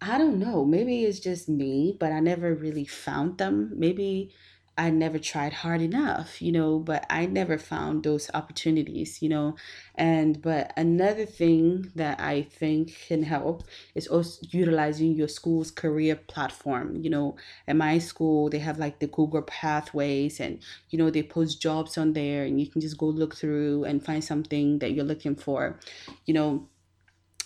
I 0.01 0.17
don't 0.17 0.39
know, 0.39 0.65
maybe 0.65 1.05
it's 1.05 1.19
just 1.19 1.47
me, 1.47 1.95
but 1.97 2.11
I 2.11 2.19
never 2.19 2.53
really 2.53 2.85
found 2.85 3.37
them. 3.37 3.71
Maybe 3.75 4.33
I 4.77 4.89
never 4.89 5.19
tried 5.19 5.53
hard 5.53 5.81
enough, 5.81 6.41
you 6.41 6.51
know, 6.51 6.79
but 6.79 7.05
I 7.09 7.27
never 7.27 7.57
found 7.57 8.03
those 8.03 8.29
opportunities, 8.33 9.21
you 9.21 9.29
know. 9.29 9.55
And 9.95 10.41
but 10.41 10.73
another 10.75 11.25
thing 11.25 11.91
that 11.95 12.19
I 12.19 12.41
think 12.41 12.97
can 13.07 13.23
help 13.23 13.63
is 13.95 14.07
also 14.07 14.45
utilizing 14.51 15.13
your 15.13 15.29
school's 15.29 15.71
career 15.71 16.17
platform. 16.17 16.97
You 17.01 17.09
know, 17.09 17.35
at 17.67 17.77
my 17.77 17.99
school 17.99 18.49
they 18.49 18.59
have 18.59 18.77
like 18.77 18.99
the 18.99 19.07
Google 19.07 19.43
Pathways 19.43 20.41
and 20.41 20.59
you 20.89 20.97
know 20.99 21.09
they 21.09 21.23
post 21.23 21.61
jobs 21.61 21.97
on 21.97 22.11
there 22.11 22.43
and 22.43 22.59
you 22.59 22.67
can 22.69 22.81
just 22.81 22.97
go 22.97 23.05
look 23.05 23.33
through 23.35 23.85
and 23.85 24.03
find 24.03 24.23
something 24.23 24.79
that 24.79 24.91
you're 24.91 25.05
looking 25.05 25.35
for, 25.37 25.79
you 26.25 26.33
know. 26.33 26.67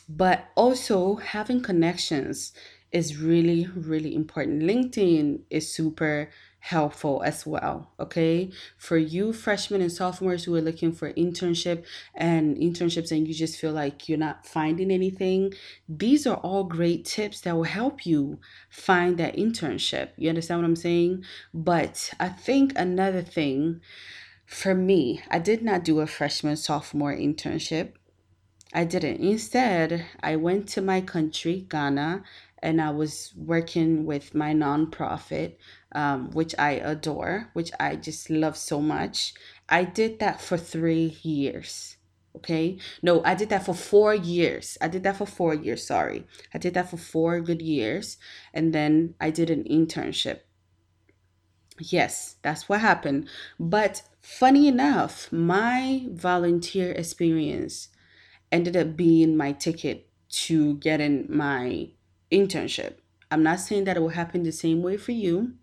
But 0.08 0.46
also 0.56 1.18
having 1.18 1.62
connections 1.62 2.54
is 2.92 3.18
really, 3.18 3.68
really 3.76 4.16
important. 4.16 4.64
LinkedIn 4.64 5.42
is 5.50 5.72
super 5.72 6.30
helpful 6.60 7.22
as 7.24 7.46
well. 7.46 7.92
Okay. 8.00 8.52
For 8.78 8.98
you 8.98 9.34
freshmen 9.34 9.82
and 9.82 9.92
sophomores 9.92 10.44
who 10.44 10.56
are 10.56 10.62
looking 10.62 10.92
for 10.92 11.14
internship 11.14 11.86
and 12.16 12.58
internships 12.58 13.12
and 13.12 13.28
you 13.28 13.34
just 13.34 13.60
feel 13.60 13.72
like 13.72 14.10
you're 14.10 14.18
not 14.18 14.46
finding 14.46 14.92
anything, 14.92 15.54
these 15.88 16.28
are 16.28 16.38
all 16.38 16.64
great 16.66 17.06
tips 17.06 17.42
that 17.42 17.56
will 17.56 17.64
help 17.64 18.06
you 18.06 18.40
find 18.70 19.18
that 19.18 19.36
internship. 19.36 20.10
You 20.18 20.30
understand 20.30 20.62
what 20.62 20.68
I'm 20.68 20.76
saying? 20.76 21.24
But 21.54 22.12
I 22.20 22.30
think 22.30 22.74
another 22.76 23.22
thing 23.22 23.82
for 24.46 24.74
me, 24.74 25.22
I 25.30 25.38
did 25.38 25.62
not 25.62 25.84
do 25.84 26.00
a 26.00 26.08
freshman 26.08 26.58
sophomore 26.58 27.16
internship. 27.16 27.94
I 28.74 28.84
didn't. 28.84 29.20
Instead, 29.20 30.06
I 30.22 30.36
went 30.36 30.68
to 30.70 30.82
my 30.82 31.02
country, 31.02 31.66
Ghana, 31.70 32.24
and 32.62 32.82
I 32.82 32.92
was 32.92 33.34
working 33.36 34.06
with 34.06 34.36
my 34.36 34.54
nonprofit, 34.54 35.56
um, 35.94 36.32
which 36.32 36.54
I 36.60 36.72
adore, 36.72 37.50
which 37.54 37.72
I 37.80 37.96
just 37.96 38.30
love 38.30 38.58
so 38.58 38.82
much. 38.82 39.34
I 39.68 39.84
did 39.84 40.20
that 40.20 40.42
for 40.42 40.58
three 40.58 41.18
years. 41.22 41.98
Okay. 42.36 42.78
No, 43.02 43.24
I 43.24 43.36
did 43.36 43.50
that 43.50 43.66
for 43.66 43.74
four 43.74 44.14
years. 44.14 44.78
I 44.82 44.88
did 44.88 45.04
that 45.04 45.18
for 45.18 45.26
four 45.26 45.54
years. 45.54 45.86
Sorry. 45.86 46.26
I 46.54 46.58
did 46.58 46.74
that 46.76 46.90
for 46.90 46.98
four 46.98 47.42
good 47.42 47.62
years. 47.62 48.18
And 48.54 48.74
then 48.74 49.16
I 49.20 49.30
did 49.32 49.50
an 49.50 49.64
internship. 49.64 50.42
Yes, 51.80 52.36
that's 52.42 52.68
what 52.70 52.82
happened. 52.82 53.30
But 53.60 54.04
funny 54.22 54.68
enough, 54.68 55.32
my 55.32 56.06
volunteer 56.12 56.92
experience 56.92 57.90
ended 58.52 58.76
up 58.76 58.96
being 58.96 59.36
my 59.36 59.54
ticket 59.54 60.08
to 60.30 60.76
getting 60.76 61.26
my 61.30 61.90
internship. 62.32 62.96
I'm 63.32 63.44
not 63.44 63.60
saying 63.60 63.84
that 63.84 63.98
it 63.98 64.00
will 64.00 64.10
happen 64.10 64.44
the 64.44 64.52
same 64.52 64.82
way 64.82 64.98
for 64.98 65.12
you 65.12 65.54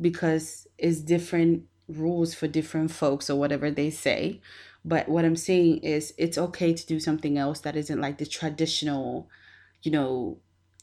because 0.00 0.66
it's 0.78 1.00
different 1.00 1.64
rules 1.88 2.34
for 2.34 2.46
different 2.46 2.90
folks 2.90 3.30
or 3.30 3.38
whatever 3.38 3.70
they 3.70 3.90
say. 3.90 4.40
But 4.84 5.08
what 5.08 5.24
I'm 5.24 5.36
saying 5.36 5.78
is 5.78 6.14
it's 6.18 6.38
okay 6.38 6.72
to 6.72 6.86
do 6.86 7.00
something 7.00 7.38
else 7.38 7.60
that 7.60 7.76
isn't 7.76 8.00
like 8.00 8.18
the 8.18 8.26
traditional, 8.26 9.28
you 9.82 9.90
know, 9.90 10.38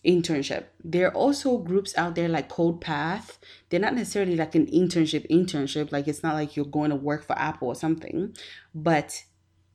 internship. 0.05 0.65
There 0.83 1.07
are 1.07 1.13
also 1.13 1.57
groups 1.57 1.97
out 1.97 2.15
there 2.15 2.27
like 2.27 2.49
CodePath. 2.49 3.37
They're 3.69 3.79
not 3.79 3.95
necessarily 3.95 4.35
like 4.35 4.55
an 4.55 4.65
internship 4.67 5.29
internship. 5.29 5.91
Like 5.91 6.07
it's 6.07 6.23
not 6.23 6.33
like 6.33 6.55
you're 6.55 6.65
going 6.65 6.89
to 6.89 6.95
work 6.95 7.25
for 7.25 7.37
Apple 7.39 7.69
or 7.69 7.75
something, 7.75 8.35
but 8.75 9.23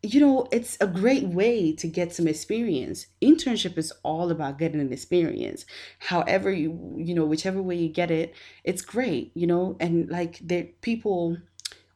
you 0.02 0.21
know, 0.21 0.47
it's 0.52 0.76
a 0.81 0.87
great 0.87 1.25
way 1.25 1.73
to 1.73 1.88
get 1.88 2.14
some 2.14 2.28
experience. 2.28 3.07
Internship 3.21 3.76
is 3.76 3.93
all 4.05 4.31
about 4.31 4.59
getting 4.59 4.81
an 4.81 4.93
experience. 4.93 5.67
However, 5.99 6.52
you, 6.52 6.95
you 6.97 7.14
know, 7.14 7.25
whichever 7.25 7.61
way 7.61 7.76
you 7.76 7.88
get 7.88 8.11
it, 8.11 8.35
it's 8.64 8.83
great, 8.83 9.33
you 9.35 9.47
know, 9.47 9.76
and 9.81 10.09
like 10.09 10.38
there 10.40 10.69
people 10.83 11.38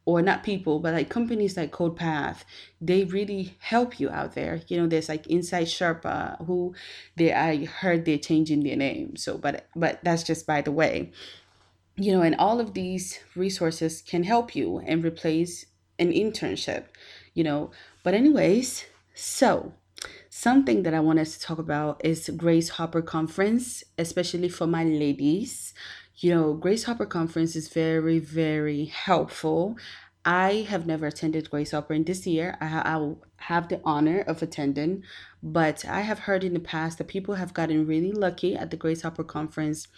or 0.04 0.20
not 0.20 0.42
people, 0.42 0.80
but 0.80 0.94
like 0.94 1.08
companies 1.08 1.56
like 1.56 1.70
CodePath, 1.70 2.38
they 2.80 3.04
really 3.04 3.56
help 3.60 4.00
you 4.00 4.10
out 4.10 4.34
there. 4.34 4.62
You 4.66 4.80
know, 4.80 4.88
there's 4.88 5.08
like 5.08 5.28
Inside 5.28 5.68
Sherpa 5.68 6.44
who 6.44 6.74
they 7.16 7.32
I 7.32 7.66
heard 7.66 8.04
they're 8.04 8.18
changing 8.18 8.64
their 8.64 8.76
name. 8.76 9.16
So 9.16 9.38
but 9.38 9.68
but 9.76 10.00
that's 10.02 10.24
just 10.24 10.44
by 10.44 10.60
the 10.60 10.72
way 10.72 11.12
you 11.96 12.12
know, 12.12 12.22
and 12.22 12.34
all 12.36 12.60
of 12.60 12.74
these 12.74 13.20
resources 13.36 14.02
can 14.02 14.24
help 14.24 14.56
you 14.56 14.78
and 14.78 15.04
replace 15.04 15.66
an 15.98 16.10
internship, 16.12 16.84
you 17.34 17.44
know. 17.44 17.70
But, 18.02 18.14
anyways, 18.14 18.86
so 19.14 19.74
something 20.28 20.82
that 20.82 20.94
I 20.94 21.00
wanted 21.00 21.26
to 21.26 21.40
talk 21.40 21.58
about 21.58 22.04
is 22.04 22.28
Grace 22.36 22.70
Hopper 22.70 23.02
Conference, 23.02 23.84
especially 23.96 24.48
for 24.48 24.66
my 24.66 24.82
ladies. 24.84 25.72
You 26.16 26.34
know, 26.34 26.54
Grace 26.54 26.84
Hopper 26.84 27.06
Conference 27.06 27.54
is 27.54 27.68
very, 27.68 28.18
very 28.18 28.86
helpful. 28.86 29.76
I 30.24 30.66
have 30.68 30.86
never 30.86 31.06
attended 31.06 31.50
Grace 31.50 31.72
Hopper, 31.72 31.94
and 31.94 32.06
this 32.06 32.26
year 32.26 32.56
I, 32.60 32.80
I 32.80 32.96
will 32.96 33.24
have 33.36 33.68
the 33.68 33.80
honor 33.84 34.20
of 34.20 34.42
attending. 34.42 35.02
But 35.42 35.84
I 35.84 36.00
have 36.00 36.20
heard 36.20 36.44
in 36.44 36.54
the 36.54 36.60
past 36.60 36.98
that 36.98 37.08
people 37.08 37.34
have 37.34 37.54
gotten 37.54 37.86
really 37.86 38.12
lucky 38.12 38.54
at 38.54 38.70
the 38.70 38.76
Grace 38.76 39.02
Hopper 39.02 39.24
Conference. 39.24 39.88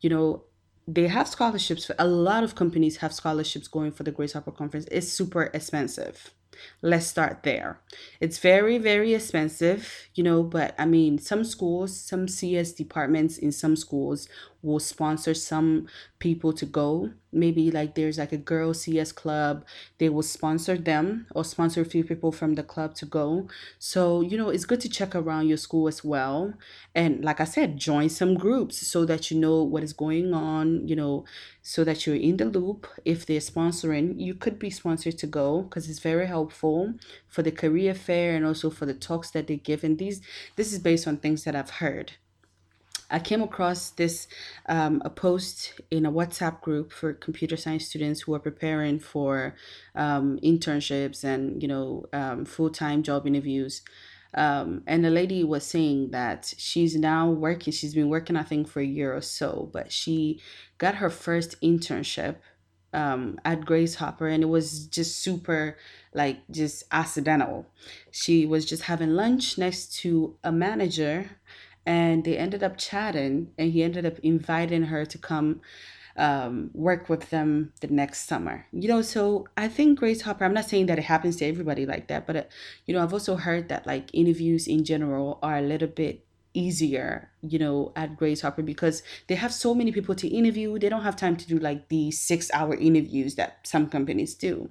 You 0.00 0.10
know, 0.10 0.44
they 0.86 1.08
have 1.08 1.28
scholarships. 1.28 1.90
A 1.98 2.06
lot 2.06 2.44
of 2.44 2.54
companies 2.54 2.98
have 2.98 3.12
scholarships 3.12 3.68
going 3.68 3.92
for 3.92 4.02
the 4.02 4.12
Grace 4.12 4.32
Hopper 4.32 4.52
Conference. 4.52 4.86
It's 4.90 5.08
super 5.08 5.50
expensive. 5.54 6.32
Let's 6.80 7.06
start 7.06 7.42
there. 7.42 7.80
It's 8.20 8.38
very, 8.38 8.78
very 8.78 9.14
expensive, 9.14 10.08
you 10.14 10.24
know, 10.24 10.42
but 10.42 10.74
I 10.78 10.84
mean, 10.86 11.18
some 11.18 11.44
schools, 11.44 11.96
some 11.96 12.28
CS 12.28 12.72
departments 12.72 13.38
in 13.38 13.52
some 13.52 13.76
schools 13.76 14.28
will 14.62 14.78
sponsor 14.78 15.34
some 15.34 15.86
people 16.18 16.52
to 16.52 16.64
go. 16.64 17.10
Maybe 17.32 17.70
like 17.70 17.94
there's 17.94 18.18
like 18.18 18.32
a 18.32 18.36
girl 18.36 18.74
CS 18.74 19.10
club, 19.10 19.64
they 19.98 20.08
will 20.08 20.22
sponsor 20.22 20.76
them 20.76 21.26
or 21.34 21.44
sponsor 21.44 21.80
a 21.80 21.84
few 21.84 22.04
people 22.04 22.30
from 22.30 22.54
the 22.54 22.62
club 22.62 22.94
to 22.96 23.06
go. 23.06 23.48
So, 23.78 24.20
you 24.20 24.36
know, 24.36 24.50
it's 24.50 24.64
good 24.64 24.80
to 24.82 24.88
check 24.88 25.14
around 25.14 25.48
your 25.48 25.56
school 25.56 25.88
as 25.88 26.04
well. 26.04 26.54
And 26.94 27.24
like 27.24 27.40
I 27.40 27.44
said, 27.44 27.78
join 27.78 28.08
some 28.08 28.34
groups 28.34 28.86
so 28.86 29.04
that 29.06 29.30
you 29.30 29.38
know 29.38 29.62
what 29.62 29.82
is 29.82 29.92
going 29.92 30.32
on, 30.34 30.86
you 30.86 30.94
know, 30.94 31.24
so 31.62 31.84
that 31.84 32.06
you're 32.06 32.16
in 32.16 32.36
the 32.36 32.44
loop. 32.44 32.86
If 33.04 33.26
they're 33.26 33.40
sponsoring, 33.40 34.20
you 34.20 34.34
could 34.34 34.58
be 34.58 34.70
sponsored 34.70 35.18
to 35.18 35.26
go 35.26 35.62
because 35.62 35.88
it's 35.88 36.00
very 36.00 36.26
helpful 36.26 36.94
for 37.28 37.42
the 37.42 37.52
career 37.52 37.94
fair 37.94 38.36
and 38.36 38.44
also 38.44 38.68
for 38.70 38.86
the 38.86 38.94
talks 38.94 39.30
that 39.30 39.46
they 39.46 39.56
give. 39.56 39.82
And 39.82 39.98
these 39.98 40.20
this 40.56 40.72
is 40.72 40.78
based 40.78 41.08
on 41.08 41.16
things 41.16 41.44
that 41.44 41.56
I've 41.56 41.70
heard. 41.70 42.12
I 43.12 43.18
came 43.18 43.42
across 43.42 43.90
this 43.90 44.26
um, 44.66 45.02
a 45.04 45.10
post 45.10 45.80
in 45.90 46.06
a 46.06 46.10
WhatsApp 46.10 46.62
group 46.62 46.92
for 46.92 47.12
computer 47.12 47.58
science 47.58 47.86
students 47.86 48.22
who 48.22 48.34
are 48.34 48.40
preparing 48.40 48.98
for 48.98 49.54
um, 49.94 50.38
internships 50.42 51.22
and 51.22 51.62
you 51.62 51.68
know 51.68 52.06
um, 52.12 52.44
full 52.46 52.70
time 52.70 53.02
job 53.02 53.26
interviews. 53.26 53.82
Um, 54.34 54.82
and 54.86 55.04
the 55.04 55.10
lady 55.10 55.44
was 55.44 55.64
saying 55.64 56.12
that 56.12 56.54
she's 56.56 56.96
now 56.96 57.28
working. 57.28 57.70
She's 57.72 57.94
been 57.94 58.08
working, 58.08 58.34
I 58.34 58.42
think, 58.42 58.66
for 58.66 58.80
a 58.80 58.86
year 58.86 59.14
or 59.14 59.20
so, 59.20 59.68
but 59.72 59.92
she 59.92 60.40
got 60.78 60.96
her 60.96 61.10
first 61.10 61.60
internship 61.60 62.36
um, 62.94 63.38
at 63.44 63.66
Grace 63.66 63.96
Hopper, 63.96 64.28
and 64.28 64.42
it 64.42 64.46
was 64.46 64.86
just 64.86 65.18
super, 65.18 65.76
like, 66.14 66.38
just 66.50 66.84
accidental. 66.90 67.66
She 68.10 68.46
was 68.46 68.64
just 68.64 68.84
having 68.84 69.10
lunch 69.10 69.58
next 69.58 69.94
to 70.00 70.36
a 70.42 70.50
manager 70.50 71.30
and 71.86 72.24
they 72.24 72.36
ended 72.36 72.62
up 72.62 72.76
chatting 72.76 73.52
and 73.58 73.72
he 73.72 73.82
ended 73.82 74.06
up 74.06 74.18
inviting 74.20 74.84
her 74.84 75.04
to 75.04 75.18
come 75.18 75.60
um, 76.16 76.70
work 76.74 77.08
with 77.08 77.30
them 77.30 77.72
the 77.80 77.86
next 77.88 78.26
summer. 78.28 78.66
You 78.72 78.88
know 78.88 79.02
so 79.02 79.46
i 79.56 79.68
think 79.68 79.98
grace 79.98 80.22
hopper 80.22 80.44
i'm 80.44 80.54
not 80.54 80.68
saying 80.68 80.86
that 80.86 80.98
it 80.98 81.04
happens 81.04 81.36
to 81.36 81.46
everybody 81.46 81.86
like 81.86 82.08
that 82.08 82.26
but 82.26 82.36
uh, 82.36 82.42
you 82.86 82.94
know 82.94 83.02
i've 83.02 83.12
also 83.12 83.36
heard 83.36 83.68
that 83.68 83.86
like 83.86 84.10
interviews 84.12 84.66
in 84.66 84.84
general 84.84 85.38
are 85.42 85.56
a 85.56 85.62
little 85.62 85.88
bit 85.88 86.26
easier 86.54 87.30
you 87.40 87.58
know 87.58 87.92
at 87.96 88.16
grace 88.16 88.42
hopper 88.42 88.62
because 88.62 89.02
they 89.26 89.34
have 89.34 89.52
so 89.52 89.74
many 89.74 89.90
people 89.92 90.14
to 90.14 90.28
interview. 90.28 90.78
They 90.78 90.88
don't 90.88 91.02
have 91.02 91.16
time 91.16 91.36
to 91.36 91.46
do 91.46 91.58
like 91.58 91.88
the 91.88 92.10
six 92.10 92.50
hour 92.52 92.74
interviews 92.74 93.34
that 93.36 93.66
some 93.66 93.88
companies 93.88 94.34
do 94.34 94.70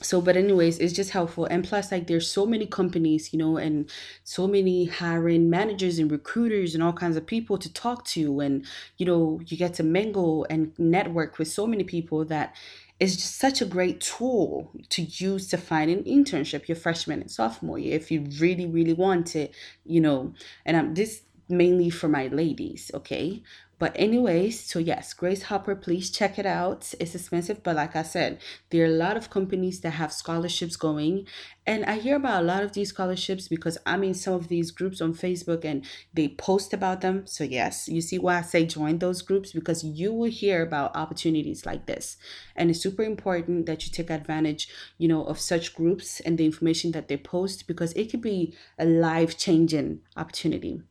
so 0.00 0.20
but 0.20 0.36
anyways 0.36 0.78
it's 0.78 0.92
just 0.92 1.10
helpful. 1.10 1.46
And 1.46 1.64
plus 1.64 1.90
like 1.90 2.06
there's 2.06 2.30
so 2.30 2.46
many 2.46 2.66
companies 2.66 3.32
you 3.32 3.38
know 3.38 3.56
and 3.56 3.90
so 4.24 4.46
many 4.46 4.86
hiring 4.86 5.50
managers 5.50 5.98
and 5.98 6.10
recruiters 6.10 6.74
and 6.74 6.82
all 6.82 6.92
kinds 6.92 7.16
of 7.16 7.26
people 7.26 7.58
to 7.58 7.72
talk 7.72 8.04
to. 8.06 8.40
And 8.40 8.64
you 8.96 9.06
know 9.06 9.40
you 9.46 9.56
get 9.56 9.74
to 9.74 9.82
mingle 9.82 10.46
and 10.50 10.72
network 10.78 11.38
with 11.38 11.48
so 11.48 11.66
many 11.66 11.84
people 11.84 12.24
that 12.26 12.54
is 13.00 13.16
just 13.16 13.36
such 13.38 13.60
a 13.60 13.64
great 13.64 14.00
tool 14.00 14.72
to 14.88 15.02
use 15.02 15.46
to 15.48 15.56
find 15.56 15.90
an 15.90 16.02
internship 16.04 16.66
your 16.66 16.76
freshman 16.76 17.20
and 17.20 17.30
sophomore 17.30 17.78
year 17.78 17.94
if 17.94 18.10
you 18.10 18.26
really 18.40 18.66
really 18.66 18.92
want 18.92 19.36
it 19.36 19.54
you 19.84 20.00
know. 20.00 20.34
And 20.64 20.76
i'm 20.76 20.94
this 20.94 21.22
mainly 21.48 21.90
for 21.90 22.08
my 22.08 22.26
ladies 22.28 22.90
okay 22.94 23.42
but 23.78 23.92
anyways, 23.94 24.64
so 24.64 24.80
yes, 24.80 25.14
Grace 25.14 25.44
Hopper, 25.44 25.76
please 25.76 26.10
check 26.10 26.36
it 26.36 26.46
out. 26.46 26.92
It's 26.98 27.14
expensive, 27.14 27.62
but 27.62 27.76
like 27.76 27.94
I 27.94 28.02
said, 28.02 28.40
there 28.70 28.82
are 28.82 28.86
a 28.86 29.04
lot 29.04 29.16
of 29.16 29.30
companies 29.30 29.80
that 29.82 29.90
have 29.90 30.12
scholarships 30.12 30.74
going. 30.74 31.28
And 31.64 31.84
I 31.84 31.98
hear 31.98 32.16
about 32.16 32.42
a 32.42 32.44
lot 32.46 32.64
of 32.64 32.72
these 32.72 32.88
scholarships 32.88 33.46
because 33.46 33.78
I'm 33.86 34.02
in 34.02 34.14
some 34.14 34.34
of 34.34 34.48
these 34.48 34.72
groups 34.72 35.00
on 35.00 35.14
Facebook 35.14 35.64
and 35.64 35.84
they 36.12 36.26
post 36.26 36.72
about 36.72 37.02
them. 37.02 37.28
So 37.28 37.44
yes, 37.44 37.88
you 37.88 38.00
see 38.00 38.18
why 38.18 38.38
I 38.38 38.42
say 38.42 38.66
join 38.66 38.98
those 38.98 39.22
groups 39.22 39.52
because 39.52 39.84
you 39.84 40.12
will 40.12 40.30
hear 40.30 40.62
about 40.62 40.96
opportunities 40.96 41.64
like 41.64 41.86
this. 41.86 42.16
And 42.56 42.70
it's 42.70 42.80
super 42.80 43.04
important 43.04 43.66
that 43.66 43.86
you 43.86 43.92
take 43.92 44.10
advantage, 44.10 44.68
you 44.96 45.06
know, 45.06 45.24
of 45.24 45.38
such 45.38 45.76
groups 45.76 46.18
and 46.18 46.36
the 46.36 46.46
information 46.46 46.90
that 46.92 47.06
they 47.06 47.16
post 47.16 47.68
because 47.68 47.92
it 47.92 48.10
could 48.10 48.22
be 48.22 48.56
a 48.76 48.84
life-changing 48.84 50.00
opportunity. 50.16 50.82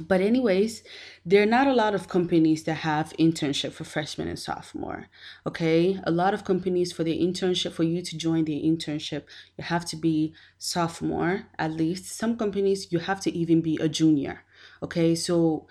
But 0.00 0.22
anyways, 0.22 0.82
there 1.24 1.42
are 1.42 1.46
not 1.46 1.66
a 1.66 1.74
lot 1.74 1.94
of 1.94 2.08
companies 2.08 2.64
that 2.64 2.76
have 2.76 3.12
internship 3.18 3.72
for 3.72 3.84
freshmen 3.84 4.26
and 4.26 4.38
sophomore. 4.38 5.08
Okay, 5.46 6.00
a 6.04 6.10
lot 6.10 6.32
of 6.32 6.44
companies 6.44 6.92
for 6.92 7.04
the 7.04 7.20
internship 7.20 7.72
for 7.72 7.82
you 7.82 8.00
to 8.00 8.16
join 8.16 8.46
the 8.46 8.62
internship, 8.62 9.24
you 9.58 9.64
have 9.64 9.84
to 9.86 9.96
be 9.96 10.32
sophomore 10.56 11.46
at 11.58 11.72
least. 11.72 12.06
Some 12.06 12.38
companies 12.38 12.90
you 12.90 13.00
have 13.00 13.20
to 13.20 13.36
even 13.36 13.60
be 13.60 13.76
a 13.82 13.88
junior. 13.88 14.44
Okay, 14.82 15.14
so 15.14 15.66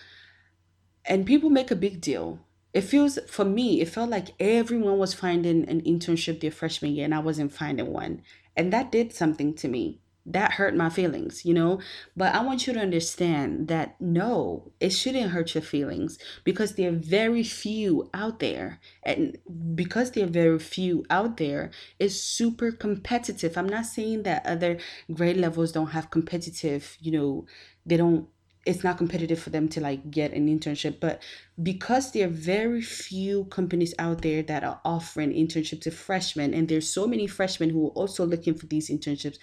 and 1.05 1.25
people 1.25 1.49
make 1.49 1.71
a 1.71 1.75
big 1.75 2.01
deal. 2.01 2.39
It 2.73 2.81
feels 2.81 3.17
for 3.27 3.43
me, 3.45 3.81
it 3.81 3.89
felt 3.89 4.09
like 4.09 4.35
everyone 4.39 4.97
was 4.99 5.13
finding 5.13 5.67
an 5.67 5.81
internship 5.81 6.39
their 6.41 6.51
freshman 6.51 6.93
year 6.93 7.05
and 7.05 7.15
I 7.15 7.19
wasn't 7.19 7.53
finding 7.53 7.91
one. 7.91 8.21
And 8.55 8.71
that 8.71 8.91
did 8.91 9.13
something 9.13 9.53
to 9.55 9.67
me. 9.67 10.00
That 10.25 10.53
hurt 10.53 10.75
my 10.75 10.89
feelings, 10.89 11.45
you 11.45 11.53
know? 11.53 11.79
But 12.15 12.35
I 12.35 12.43
want 12.43 12.67
you 12.67 12.73
to 12.73 12.79
understand 12.79 13.67
that 13.69 13.99
no, 13.99 14.71
it 14.79 14.91
shouldn't 14.91 15.31
hurt 15.31 15.55
your 15.55 15.63
feelings 15.63 16.19
because 16.43 16.75
there 16.75 16.89
are 16.89 16.95
very 16.95 17.43
few 17.43 18.09
out 18.13 18.39
there. 18.39 18.79
And 19.03 19.37
because 19.73 20.11
there 20.11 20.25
are 20.25 20.29
very 20.29 20.59
few 20.59 21.05
out 21.09 21.37
there, 21.37 21.71
it's 21.97 22.15
super 22.15 22.71
competitive. 22.71 23.57
I'm 23.57 23.69
not 23.69 23.87
saying 23.87 24.23
that 24.23 24.45
other 24.45 24.77
grade 25.11 25.37
levels 25.37 25.71
don't 25.71 25.91
have 25.91 26.11
competitive, 26.11 26.97
you 27.01 27.11
know, 27.11 27.45
they 27.85 27.97
don't 27.97 28.27
it's 28.65 28.83
not 28.83 28.97
competitive 28.97 29.39
for 29.39 29.49
them 29.49 29.67
to 29.67 29.81
like 29.81 30.11
get 30.11 30.33
an 30.33 30.47
internship 30.47 30.99
but 30.99 31.21
because 31.61 32.11
there 32.11 32.27
are 32.27 32.31
very 32.31 32.81
few 32.81 33.45
companies 33.45 33.93
out 33.97 34.21
there 34.21 34.43
that 34.43 34.63
are 34.63 34.79
offering 34.85 35.31
internship 35.31 35.81
to 35.81 35.89
freshmen 35.89 36.53
and 36.53 36.67
there's 36.67 36.91
so 36.91 37.07
many 37.07 37.25
freshmen 37.25 37.69
who 37.69 37.87
are 37.87 37.91
also 37.91 38.25
looking 38.25 38.53
for 38.53 38.67
these 38.67 38.89
internships 38.89 39.37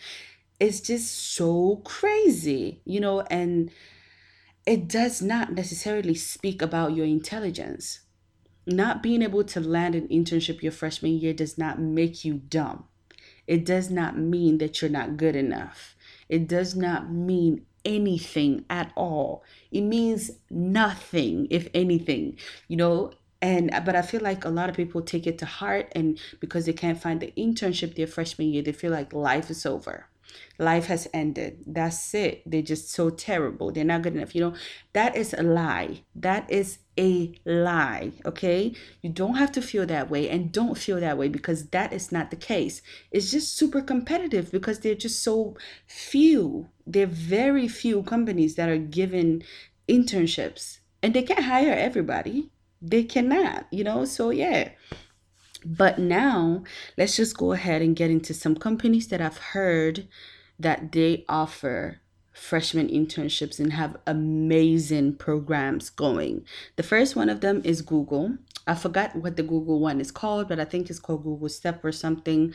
it's 0.60 0.80
just 0.80 1.34
so 1.34 1.76
crazy 1.84 2.80
you 2.84 3.00
know 3.00 3.20
and 3.30 3.70
it 4.66 4.86
does 4.88 5.22
not 5.22 5.52
necessarily 5.52 6.14
speak 6.14 6.60
about 6.60 6.94
your 6.94 7.06
intelligence 7.06 8.00
not 8.66 9.02
being 9.02 9.22
able 9.22 9.42
to 9.42 9.60
land 9.60 9.94
an 9.94 10.06
internship 10.08 10.62
your 10.62 10.72
freshman 10.72 11.18
year 11.18 11.32
does 11.32 11.56
not 11.56 11.80
make 11.80 12.24
you 12.24 12.34
dumb 12.34 12.84
it 13.46 13.64
does 13.64 13.90
not 13.90 14.18
mean 14.18 14.58
that 14.58 14.80
you're 14.80 14.90
not 14.90 15.16
good 15.16 15.36
enough 15.36 15.96
it 16.28 16.46
does 16.46 16.76
not 16.76 17.10
mean 17.10 17.64
anything 17.84 18.64
at 18.68 18.92
all. 18.94 19.42
It 19.70 19.80
means 19.80 20.30
nothing, 20.50 21.48
if 21.50 21.68
anything, 21.74 22.38
you 22.68 22.76
know. 22.76 23.12
And 23.40 23.70
but 23.84 23.94
I 23.94 24.02
feel 24.02 24.20
like 24.20 24.44
a 24.44 24.50
lot 24.50 24.68
of 24.68 24.76
people 24.76 25.00
take 25.00 25.26
it 25.26 25.38
to 25.38 25.46
heart, 25.46 25.92
and 25.92 26.18
because 26.40 26.66
they 26.66 26.72
can't 26.72 27.00
find 27.00 27.20
the 27.20 27.32
internship 27.36 27.94
their 27.94 28.06
freshman 28.06 28.52
year, 28.52 28.62
they 28.62 28.72
feel 28.72 28.90
like 28.90 29.12
life 29.12 29.48
is 29.48 29.64
over. 29.64 30.06
Life 30.58 30.86
has 30.86 31.08
ended. 31.12 31.64
That's 31.66 32.14
it. 32.14 32.42
They're 32.44 32.62
just 32.62 32.90
so 32.90 33.10
terrible. 33.10 33.70
They're 33.70 33.84
not 33.84 34.02
good 34.02 34.16
enough. 34.16 34.34
You 34.34 34.40
know 34.42 34.54
that 34.92 35.16
is 35.16 35.34
a 35.34 35.42
lie. 35.42 36.02
That 36.14 36.50
is 36.50 36.78
a 36.98 37.32
lie 37.44 38.12
okay? 38.26 38.74
You 39.02 39.10
don't 39.10 39.36
have 39.36 39.52
to 39.52 39.62
feel 39.62 39.86
that 39.86 40.10
way 40.10 40.28
and 40.28 40.52
don't 40.52 40.76
feel 40.76 41.00
that 41.00 41.16
way 41.16 41.28
because 41.28 41.68
that 41.68 41.92
is 41.92 42.10
not 42.10 42.30
the 42.30 42.36
case. 42.36 42.82
It's 43.10 43.30
just 43.30 43.56
super 43.56 43.80
competitive 43.80 44.50
because 44.50 44.80
they're 44.80 44.94
just 44.94 45.22
so 45.22 45.56
few. 45.86 46.68
They're 46.86 47.06
very 47.06 47.68
few 47.68 48.02
companies 48.02 48.56
that 48.56 48.68
are 48.68 48.78
given 48.78 49.42
internships 49.88 50.78
and 51.02 51.14
they 51.14 51.22
can't 51.22 51.44
hire 51.44 51.72
everybody. 51.72 52.50
They 52.82 53.04
cannot 53.04 53.66
you 53.70 53.84
know? 53.84 54.04
So 54.04 54.30
yeah 54.30 54.70
but 55.64 55.98
now 55.98 56.62
let's 56.96 57.16
just 57.16 57.36
go 57.36 57.52
ahead 57.52 57.82
and 57.82 57.96
get 57.96 58.10
into 58.10 58.34
some 58.34 58.56
companies 58.56 59.08
that 59.08 59.20
I've 59.20 59.38
heard 59.38 60.06
that 60.58 60.92
they 60.92 61.24
offer 61.28 62.00
freshman 62.32 62.88
internships 62.88 63.58
and 63.58 63.72
have 63.72 63.96
amazing 64.06 65.16
programs 65.16 65.90
going. 65.90 66.44
The 66.76 66.82
first 66.82 67.16
one 67.16 67.28
of 67.28 67.40
them 67.40 67.60
is 67.64 67.82
Google. 67.82 68.36
I 68.66 68.74
forgot 68.74 69.16
what 69.16 69.36
the 69.36 69.42
Google 69.42 69.80
one 69.80 70.00
is 70.00 70.10
called, 70.10 70.48
but 70.48 70.60
I 70.60 70.64
think 70.64 70.88
it's 70.88 70.98
called 70.98 71.24
Google 71.24 71.48
Step 71.48 71.84
or 71.84 71.92
something 71.92 72.54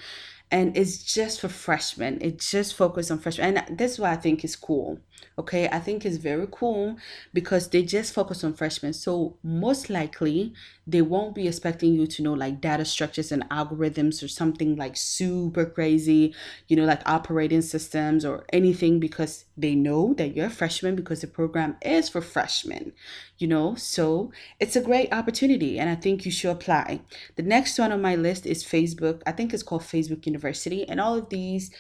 and 0.52 0.78
it's 0.78 1.04
just 1.04 1.42
for 1.42 1.50
freshmen. 1.50 2.20
It 2.22 2.40
just 2.40 2.76
focused 2.76 3.10
on 3.10 3.20
freshmen, 3.20 3.58
and 3.58 3.78
that's 3.78 3.98
why 3.98 4.12
I 4.12 4.18
think 4.18 4.44
it's 4.44 4.56
cool. 4.56 5.00
Okay, 5.38 5.68
I 5.68 5.80
think 5.80 6.06
it's 6.06 6.18
very 6.18 6.48
cool 6.52 6.98
because 7.34 7.70
they 7.70 7.82
just 7.82 8.14
focus 8.14 8.44
on 8.44 8.54
freshmen. 8.54 8.94
So 8.94 9.38
most 9.42 9.90
likely 9.90 10.54
they 10.86 11.02
won't 11.02 11.34
be 11.34 11.48
expecting 11.48 11.94
you 11.94 12.06
to 12.06 12.22
know 12.22 12.34
like 12.34 12.62
data 12.62 12.86
structures 12.86 13.32
and 13.32 13.50
algorithms 13.50 14.22
or 14.22 14.28
something 14.28 14.76
like 14.76 14.96
super 14.96 15.66
crazy, 15.66 16.36
you 16.68 16.76
know, 16.76 16.86
like 16.86 17.02
operating 17.08 17.62
systems 17.62 18.26
or 18.26 18.46
anything 18.52 19.00
because 19.00 19.46
they 19.58 19.74
know 19.74 20.14
that 20.16 20.36
you're 20.36 20.48
a 20.48 20.52
freshman 20.52 20.96
because 20.96 21.22
the 21.22 21.28
program 21.28 21.78
is 21.82 22.10
for 22.10 22.22
freshmen, 22.22 22.92
you 23.40 23.48
know. 23.48 23.74
So 23.76 24.32
it's 24.60 24.76
a 24.76 24.82
great 24.82 25.12
opportunity, 25.14 25.80
and 25.80 25.90
I 25.90 25.96
think 25.96 26.26
you 26.26 26.32
should 26.32 26.52
apply. 26.52 27.02
The 27.38 27.44
next 27.44 27.80
one 27.80 27.92
on 27.92 28.02
my 28.02 28.16
list 28.16 28.46
is 28.46 28.64
Facebook. 28.64 29.22
I 29.26 29.32
think 29.32 29.54
it's 29.54 29.64
called 29.64 29.84
Facebook 29.84 30.26
University 30.26 30.43
University. 30.44 30.88
And 30.88 31.00
all 31.00 31.16
of 31.16 31.30
these, 31.30 31.72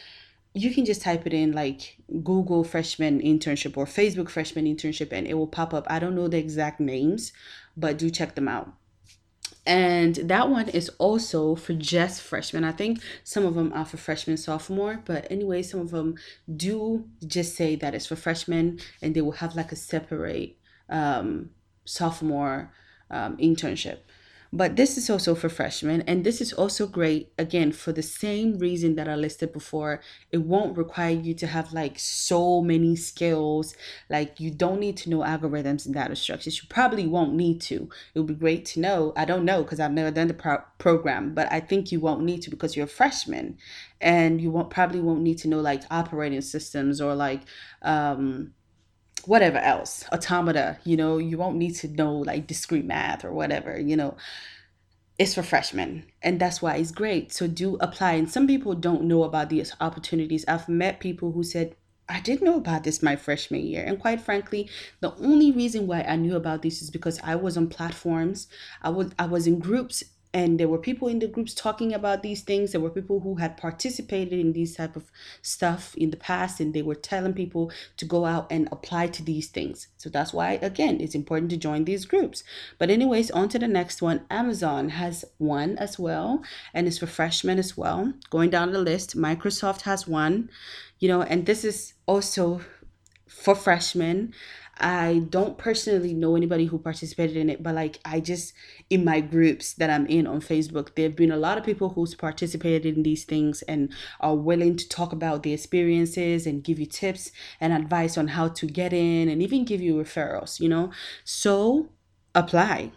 you 0.53 0.73
can 0.73 0.85
just 0.85 1.01
type 1.01 1.25
it 1.25 1.33
in 1.33 1.51
like 1.51 1.97
Google 2.23 2.63
freshman 2.63 3.19
internship 3.21 3.75
or 3.77 3.85
Facebook 3.85 4.29
freshman 4.29 4.65
internship 4.65 5.11
and 5.11 5.27
it 5.27 5.33
will 5.35 5.47
pop 5.47 5.73
up. 5.73 5.85
I 5.89 5.99
don't 5.99 6.15
know 6.15 6.27
the 6.27 6.37
exact 6.37 6.79
names, 6.79 7.33
but 7.75 7.97
do 7.97 8.09
check 8.09 8.35
them 8.35 8.47
out. 8.47 8.73
And 9.65 10.15
that 10.15 10.49
one 10.49 10.67
is 10.69 10.89
also 10.97 11.55
for 11.55 11.73
just 11.73 12.21
freshmen. 12.21 12.65
I 12.65 12.73
think 12.73 12.99
some 13.23 13.45
of 13.45 13.55
them 13.55 13.71
are 13.73 13.85
for 13.85 13.95
freshman, 13.95 14.35
sophomore, 14.35 15.01
but 15.05 15.25
anyway, 15.31 15.63
some 15.63 15.79
of 15.79 15.91
them 15.91 16.15
do 16.53 17.05
just 17.25 17.55
say 17.55 17.77
that 17.77 17.95
it's 17.95 18.07
for 18.07 18.17
freshmen 18.17 18.79
and 19.01 19.15
they 19.15 19.21
will 19.21 19.39
have 19.43 19.55
like 19.55 19.71
a 19.71 19.77
separate 19.77 20.57
um, 20.89 21.51
sophomore 21.85 22.73
um, 23.09 23.37
internship. 23.37 23.99
But 24.55 24.75
this 24.75 24.99
is 24.99 25.09
also 25.09 25.33
for 25.33 25.49
freshmen, 25.49 26.01
and 26.01 26.23
this 26.23 26.39
is 26.39 26.53
also 26.53 26.85
great 26.85 27.33
again 27.39 27.71
for 27.71 27.91
the 27.91 28.03
same 28.03 28.59
reason 28.59 28.93
that 28.97 29.09
I 29.09 29.15
listed 29.15 29.51
before. 29.51 29.99
It 30.31 30.43
won't 30.43 30.77
require 30.77 31.09
you 31.09 31.33
to 31.33 31.47
have 31.47 31.73
like 31.73 31.97
so 31.97 32.61
many 32.61 32.95
skills. 32.95 33.75
Like 34.11 34.39
you 34.39 34.51
don't 34.51 34.79
need 34.79 34.95
to 34.97 35.09
know 35.09 35.21
algorithms 35.21 35.87
and 35.87 35.95
data 35.95 36.15
structures. 36.15 36.61
You 36.61 36.69
probably 36.69 37.07
won't 37.07 37.33
need 37.33 37.61
to. 37.61 37.89
It 38.13 38.19
would 38.19 38.27
be 38.27 38.35
great 38.35 38.63
to 38.65 38.79
know. 38.79 39.11
I 39.17 39.25
don't 39.25 39.43
know 39.43 39.63
because 39.63 39.79
I've 39.79 39.91
never 39.91 40.11
done 40.11 40.27
the 40.27 40.35
pro- 40.35 40.61
program, 40.77 41.33
but 41.33 41.51
I 41.51 41.59
think 41.59 41.91
you 41.91 41.99
won't 41.99 42.23
need 42.23 42.43
to 42.43 42.51
because 42.51 42.75
you're 42.75 42.85
a 42.85 42.99
freshman, 43.01 43.57
and 44.01 44.39
you 44.39 44.51
won't 44.51 44.69
probably 44.69 45.01
won't 45.01 45.23
need 45.23 45.39
to 45.39 45.47
know 45.47 45.61
like 45.61 45.81
operating 45.89 46.41
systems 46.41 47.01
or 47.01 47.15
like 47.15 47.41
um 47.81 48.53
whatever 49.25 49.57
else 49.57 50.05
automata 50.11 50.77
you 50.83 50.97
know 50.97 51.17
you 51.17 51.37
won't 51.37 51.57
need 51.57 51.75
to 51.75 51.87
know 51.87 52.13
like 52.13 52.47
discrete 52.47 52.85
math 52.85 53.23
or 53.23 53.31
whatever 53.31 53.79
you 53.79 53.95
know 53.95 54.15
it's 55.19 55.35
for 55.35 55.43
freshmen 55.43 56.03
and 56.21 56.39
that's 56.39 56.61
why 56.61 56.75
it's 56.75 56.91
great 56.91 57.31
so 57.31 57.47
do 57.47 57.77
apply 57.79 58.13
and 58.13 58.31
some 58.31 58.47
people 58.47 58.73
don't 58.73 59.03
know 59.03 59.23
about 59.23 59.49
these 59.49 59.75
opportunities 59.79 60.43
i've 60.47 60.67
met 60.67 60.99
people 60.99 61.31
who 61.31 61.43
said 61.43 61.75
I 62.09 62.19
didn't 62.19 62.45
know 62.45 62.57
about 62.57 62.83
this 62.83 63.01
my 63.01 63.15
freshman 63.15 63.61
year. 63.61 63.83
And 63.85 63.97
quite 63.99 64.19
frankly, 64.19 64.69
the 64.99 65.15
only 65.15 65.51
reason 65.51 65.87
why 65.87 66.01
I 66.01 66.17
knew 66.17 66.35
about 66.35 66.61
this 66.61 66.81
is 66.81 66.91
because 66.91 67.19
I 67.23 67.35
was 67.35 67.55
on 67.55 67.69
platforms. 67.69 68.47
I 68.81 68.89
was 68.89 69.11
I 69.17 69.25
was 69.25 69.47
in 69.47 69.59
groups 69.59 70.03
and 70.33 70.59
there 70.59 70.67
were 70.67 70.79
people 70.79 71.07
in 71.07 71.19
the 71.19 71.27
groups 71.27 71.53
talking 71.53 71.93
about 71.93 72.23
these 72.23 72.41
things. 72.41 72.71
There 72.71 72.81
were 72.81 72.89
people 72.89 73.19
who 73.19 73.35
had 73.35 73.55
participated 73.55 74.39
in 74.39 74.53
these 74.53 74.75
type 74.75 74.95
of 74.95 75.11
stuff 75.43 75.93
in 75.95 76.09
the 76.09 76.17
past 76.17 76.59
and 76.59 76.73
they 76.73 76.81
were 76.81 76.95
telling 76.95 77.33
people 77.33 77.71
to 77.97 78.05
go 78.05 78.25
out 78.25 78.47
and 78.49 78.67
apply 78.71 79.07
to 79.07 79.23
these 79.23 79.49
things. 79.49 79.89
So 79.97 80.09
that's 80.09 80.33
why 80.33 80.53
again 80.53 80.99
it's 81.01 81.13
important 81.13 81.51
to 81.51 81.57
join 81.57 81.85
these 81.85 82.05
groups. 82.05 82.43
But 82.79 82.89
anyways 82.89 83.29
on 83.31 83.49
to 83.49 83.59
the 83.59 83.67
next 83.67 84.01
one. 84.01 84.25
Amazon 84.31 84.89
has 84.89 85.23
one 85.37 85.77
as 85.77 85.99
well 85.99 86.43
and 86.73 86.87
it's 86.87 86.97
for 86.97 87.07
freshmen 87.07 87.59
as 87.59 87.77
well. 87.77 88.13
Going 88.31 88.49
down 88.49 88.71
the 88.71 88.79
list 88.79 89.15
microsoft 89.15 89.81
has 89.81 90.07
one 90.07 90.49
you 90.97 91.07
know 91.07 91.21
and 91.21 91.45
this 91.45 91.63
is 91.63 91.93
also 92.07 92.61
for 93.27 93.55
freshmen 93.55 94.33
I 94.79 95.21
don't 95.29 95.57
personally 95.57 96.13
know 96.13 96.35
anybody 96.35 96.65
who 96.65 96.79
participated 96.79 97.37
in 97.37 97.49
it, 97.49 97.61
but 97.61 97.75
like 97.75 97.99
I 98.03 98.19
just 98.19 98.53
in 98.89 99.05
my 99.05 99.21
groups 99.21 99.73
that 99.73 99.89
I'm 99.89 100.07
in 100.07 100.25
on 100.25 100.41
Facebook, 100.41 100.95
there 100.95 101.05
have 101.05 101.15
been 101.15 101.31
a 101.31 101.37
lot 101.37 101.57
of 101.57 101.63
people 101.63 101.89
who's 101.89 102.15
participated 102.15 102.95
in 102.97 103.03
these 103.03 103.23
things 103.23 103.61
and 103.63 103.93
are 104.19 104.35
willing 104.35 104.75
to 104.77 104.89
talk 104.89 105.13
about 105.13 105.43
the 105.43 105.53
experiences 105.53 106.47
and 106.47 106.63
give 106.63 106.79
you 106.79 106.87
tips 106.87 107.31
and 107.61 107.71
advice 107.71 108.17
on 108.17 108.29
how 108.29 108.47
to 108.47 108.65
get 108.65 108.93
in 108.93 109.29
and 109.29 109.43
even 109.43 109.63
give 109.63 109.81
you 109.81 109.95
referrals, 109.95 110.59
you 110.59 110.67
know? 110.69 110.91
So 111.23 111.89
apply. 112.33 112.91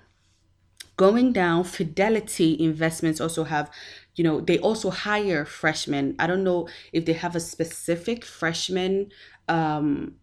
Going 0.96 1.34
down, 1.34 1.64
Fidelity 1.64 2.58
Investments 2.58 3.20
also 3.20 3.44
have 3.44 3.70
you 4.14 4.24
know 4.24 4.40
they 4.40 4.58
also 4.60 4.88
hire 4.90 5.44
freshmen 5.44 6.16
i 6.18 6.26
don't 6.26 6.42
know 6.42 6.66
if 6.92 7.04
they 7.04 7.12
have 7.12 7.36
a 7.36 7.40
specific 7.40 8.24
freshman 8.24 9.10
um 9.46 10.14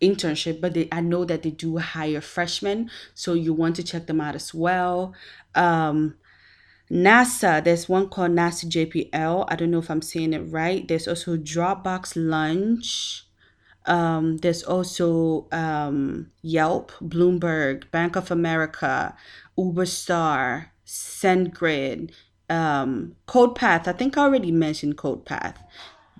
internship, 0.00 0.60
but 0.60 0.74
they, 0.74 0.88
I 0.92 1.00
know 1.00 1.24
that 1.24 1.42
they 1.42 1.50
do 1.50 1.78
hire 1.78 2.20
freshmen, 2.20 2.90
so 3.14 3.34
you 3.34 3.52
want 3.52 3.76
to 3.76 3.82
check 3.82 4.06
them 4.06 4.20
out 4.20 4.34
as 4.34 4.52
well. 4.52 5.14
Um, 5.54 6.16
NASA, 6.90 7.62
there's 7.62 7.88
one 7.88 8.08
called 8.08 8.30
NASA 8.32 8.66
JPL. 8.66 9.46
I 9.48 9.56
don't 9.56 9.70
know 9.70 9.78
if 9.78 9.90
I'm 9.90 10.02
saying 10.02 10.32
it 10.32 10.40
right. 10.40 10.86
There's 10.86 11.08
also 11.08 11.36
Dropbox 11.36 12.12
Launch. 12.16 13.26
Um, 13.86 14.38
there's 14.38 14.62
also 14.62 15.48
um, 15.52 16.30
Yelp, 16.42 16.92
Bloomberg, 17.00 17.90
Bank 17.90 18.16
of 18.16 18.30
America, 18.30 19.16
Uber 19.56 19.86
Star, 19.86 20.72
SendGrid, 20.86 22.12
um, 22.48 23.16
CodePath. 23.26 23.88
I 23.88 23.92
think 23.92 24.16
I 24.16 24.22
already 24.22 24.52
mentioned 24.52 24.96
CodePath. 24.96 25.56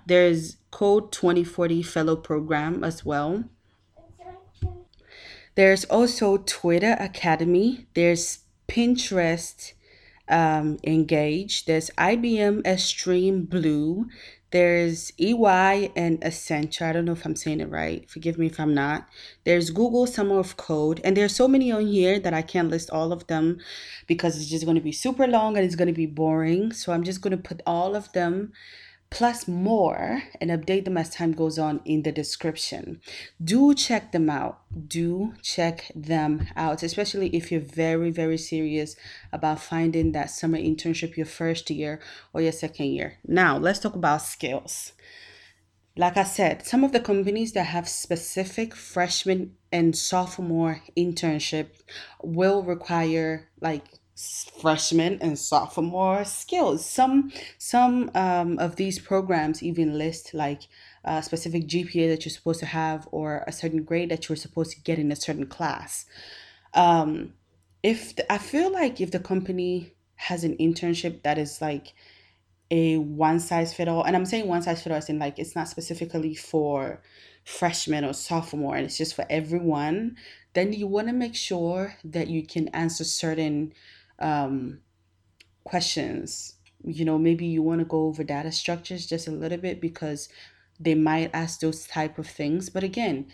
There's 0.05 0.57
Code2040 0.71 1.85
Fellow 1.85 2.15
Program 2.15 2.83
as 2.83 3.05
well. 3.05 3.43
There's 5.57 5.85
also 5.85 6.37
Twitter 6.37 6.95
Academy. 6.99 7.87
There's 7.95 8.41
Pinterest 8.67 9.73
um, 10.29 10.77
Engage. 10.83 11.65
There's 11.65 11.89
IBM 11.97 12.63
Extreme 12.63 13.45
Blue. 13.45 14.05
There's 14.51 15.11
EY 15.17 15.91
and 15.95 16.21
Accenture. 16.21 16.83
I 16.83 16.93
don't 16.93 17.05
know 17.05 17.13
if 17.13 17.25
I'm 17.25 17.35
saying 17.35 17.61
it 17.61 17.71
right. 17.71 18.07
Forgive 18.07 18.37
me 18.37 18.45
if 18.45 18.59
I'm 18.59 18.75
not. 18.75 19.07
There's 19.45 19.71
Google 19.71 20.05
Summer 20.05 20.37
of 20.37 20.57
Code. 20.57 21.01
And 21.03 21.17
there's 21.17 21.35
so 21.35 21.47
many 21.47 21.71
on 21.71 21.87
here 21.87 22.19
that 22.19 22.35
I 22.35 22.43
can't 22.43 22.69
list 22.69 22.91
all 22.91 23.11
of 23.11 23.25
them 23.25 23.57
because 24.05 24.37
it's 24.37 24.51
just 24.51 24.65
going 24.65 24.77
to 24.77 24.81
be 24.81 24.91
super 24.91 25.25
long 25.25 25.57
and 25.57 25.65
it's 25.65 25.75
going 25.75 25.87
to 25.87 25.91
be 25.91 26.05
boring. 26.05 26.71
So 26.71 26.93
I'm 26.93 27.03
just 27.03 27.21
going 27.21 27.35
to 27.35 27.49
put 27.49 27.63
all 27.65 27.95
of 27.95 28.11
them 28.11 28.53
plus 29.09 29.47
more 29.47 30.23
and 30.41 30.49
update 30.51 30.85
them 30.85 30.97
as 30.97 31.09
time 31.09 31.31
goes 31.31 31.57
on 31.57 31.81
in 31.85 32.03
the 32.03 32.11
description. 32.11 33.01
Do 33.43 33.73
check 33.73 34.11
them 34.11 34.29
out. 34.29 34.59
Do 34.87 35.33
check 35.41 35.91
them 35.95 36.47
out, 36.55 36.83
especially 36.83 37.29
if 37.29 37.51
you're 37.51 37.61
very, 37.61 38.11
very 38.11 38.37
serious 38.37 38.95
about 39.31 39.61
finding 39.61 40.11
that 40.11 40.29
summer 40.29 40.57
internship 40.57 41.15
your 41.15 41.25
first 41.25 41.69
year 41.69 41.99
or 42.33 42.41
your 42.41 42.51
second 42.51 42.87
year. 42.87 43.17
Now, 43.25 43.57
let's 43.57 43.79
talk 43.79 43.95
about 43.95 44.21
skills. 44.21 44.93
Like 45.95 46.15
I 46.15 46.23
said, 46.23 46.65
some 46.65 46.83
of 46.83 46.91
the 46.91 46.99
companies 46.99 47.53
that 47.53 47.65
have 47.65 47.89
specific 47.89 48.75
freshman 48.75 49.55
and 49.71 49.97
sophomore 49.97 50.81
internship 50.95 51.69
will 52.21 52.61
require 52.61 53.49
like 53.61 53.85
freshman 54.17 55.19
and 55.21 55.37
sophomore 55.37 56.25
skills. 56.25 56.85
Some 56.85 57.31
some 57.57 58.09
um, 58.15 58.57
of 58.59 58.75
these 58.75 58.99
programs 58.99 59.61
even 59.61 59.97
list 59.97 60.33
like 60.33 60.63
a 61.03 61.21
specific 61.21 61.67
GPA 61.67 62.09
that 62.09 62.25
you're 62.25 62.31
supposed 62.31 62.59
to 62.61 62.65
have 62.65 63.07
or 63.11 63.43
a 63.47 63.51
certain 63.51 63.83
grade 63.83 64.09
that 64.09 64.27
you're 64.27 64.35
supposed 64.35 64.71
to 64.71 64.81
get 64.81 64.99
in 64.99 65.11
a 65.11 65.15
certain 65.15 65.45
class. 65.45 66.05
Um, 66.73 67.33
if 67.83 68.15
the, 68.15 68.31
I 68.31 68.39
feel 68.39 68.71
like 68.71 68.99
if 68.99 69.11
the 69.11 69.19
company 69.19 69.93
has 70.15 70.43
an 70.43 70.57
internship 70.57 71.21
that 71.23 71.37
is 71.37 71.61
like 71.61 71.93
a 72.71 72.97
one 72.97 73.39
size 73.39 73.73
fit 73.73 73.87
all. 73.87 74.03
And 74.03 74.15
I'm 74.15 74.25
saying 74.25 74.47
one 74.47 74.61
size 74.61 74.81
fit 74.81 74.91
all 74.91 74.97
as 74.97 75.09
in 75.09 75.19
like 75.19 75.39
it's 75.39 75.55
not 75.55 75.69
specifically 75.69 76.35
for 76.35 77.01
freshman 77.43 78.03
or 78.03 78.13
sophomore 78.13 78.75
and 78.75 78.85
it's 78.85 78.97
just 78.97 79.15
for 79.15 79.25
everyone, 79.29 80.17
then 80.53 80.73
you 80.73 80.87
want 80.87 81.07
to 81.07 81.13
make 81.13 81.35
sure 81.35 81.95
that 82.03 82.27
you 82.27 82.45
can 82.45 82.67
answer 82.69 83.03
certain 83.03 83.73
um, 84.19 84.81
questions. 85.63 86.55
You 86.83 87.05
know, 87.05 87.17
maybe 87.17 87.45
you 87.45 87.61
want 87.61 87.79
to 87.79 87.85
go 87.85 88.05
over 88.07 88.23
data 88.23 88.51
structures 88.51 89.07
just 89.07 89.27
a 89.27 89.31
little 89.31 89.57
bit 89.57 89.81
because 89.81 90.29
they 90.79 90.95
might 90.95 91.31
ask 91.33 91.59
those 91.59 91.87
type 91.87 92.17
of 92.17 92.27
things. 92.27 92.69
But 92.69 92.83
again, 92.83 93.31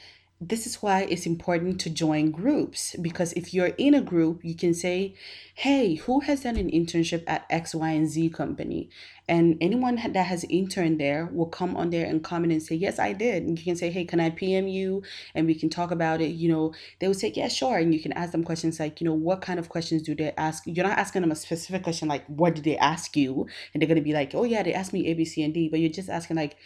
this 0.49 0.65
is 0.65 0.81
why 0.81 1.01
it's 1.03 1.25
important 1.25 1.79
to 1.81 1.89
join 1.89 2.31
groups 2.31 2.95
because 3.01 3.33
if 3.33 3.53
you're 3.53 3.73
in 3.77 3.93
a 3.93 4.01
group, 4.01 4.43
you 4.43 4.55
can 4.55 4.73
say, 4.73 5.15
Hey, 5.55 5.95
who 5.95 6.21
has 6.21 6.41
done 6.41 6.57
an 6.57 6.71
internship 6.71 7.23
at 7.27 7.45
X, 7.49 7.75
Y, 7.75 7.89
and 7.89 8.09
Z 8.09 8.29
company? 8.29 8.89
And 9.27 9.57
anyone 9.61 9.95
that 9.95 10.25
has 10.25 10.43
interned 10.45 10.99
there 10.99 11.29
will 11.31 11.45
come 11.45 11.77
on 11.77 11.91
there 11.91 12.05
and 12.05 12.23
comment 12.23 12.51
and 12.51 12.61
say, 12.61 12.75
Yes, 12.75 12.99
I 12.99 13.13
did. 13.13 13.43
And 13.43 13.57
you 13.57 13.63
can 13.63 13.75
say, 13.75 13.89
Hey, 13.89 14.05
can 14.05 14.19
I 14.19 14.31
PM 14.31 14.67
you? 14.67 15.03
And 15.35 15.45
we 15.47 15.55
can 15.55 15.69
talk 15.69 15.91
about 15.91 16.19
it. 16.19 16.31
You 16.31 16.49
know, 16.49 16.73
they 16.99 17.07
will 17.07 17.13
say, 17.13 17.31
Yeah, 17.35 17.47
sure. 17.47 17.77
And 17.77 17.93
you 17.93 18.01
can 18.01 18.13
ask 18.13 18.31
them 18.31 18.43
questions 18.43 18.79
like, 18.79 18.99
You 18.99 19.05
know, 19.05 19.13
what 19.13 19.41
kind 19.41 19.59
of 19.59 19.69
questions 19.69 20.01
do 20.01 20.15
they 20.15 20.33
ask? 20.37 20.63
You're 20.65 20.87
not 20.87 20.97
asking 20.97 21.21
them 21.21 21.31
a 21.31 21.35
specific 21.35 21.83
question 21.83 22.07
like, 22.07 22.25
What 22.27 22.55
did 22.55 22.63
they 22.63 22.77
ask 22.77 23.15
you? 23.15 23.47
And 23.73 23.81
they're 23.81 23.87
going 23.87 23.95
to 23.95 24.01
be 24.01 24.13
like, 24.13 24.33
Oh, 24.35 24.43
yeah, 24.43 24.63
they 24.63 24.73
asked 24.73 24.93
me 24.93 25.07
A, 25.07 25.13
B, 25.13 25.25
C, 25.25 25.43
and 25.43 25.53
D. 25.53 25.69
But 25.69 25.79
you're 25.79 25.89
just 25.89 26.09
asking, 26.09 26.37
like, 26.37 26.57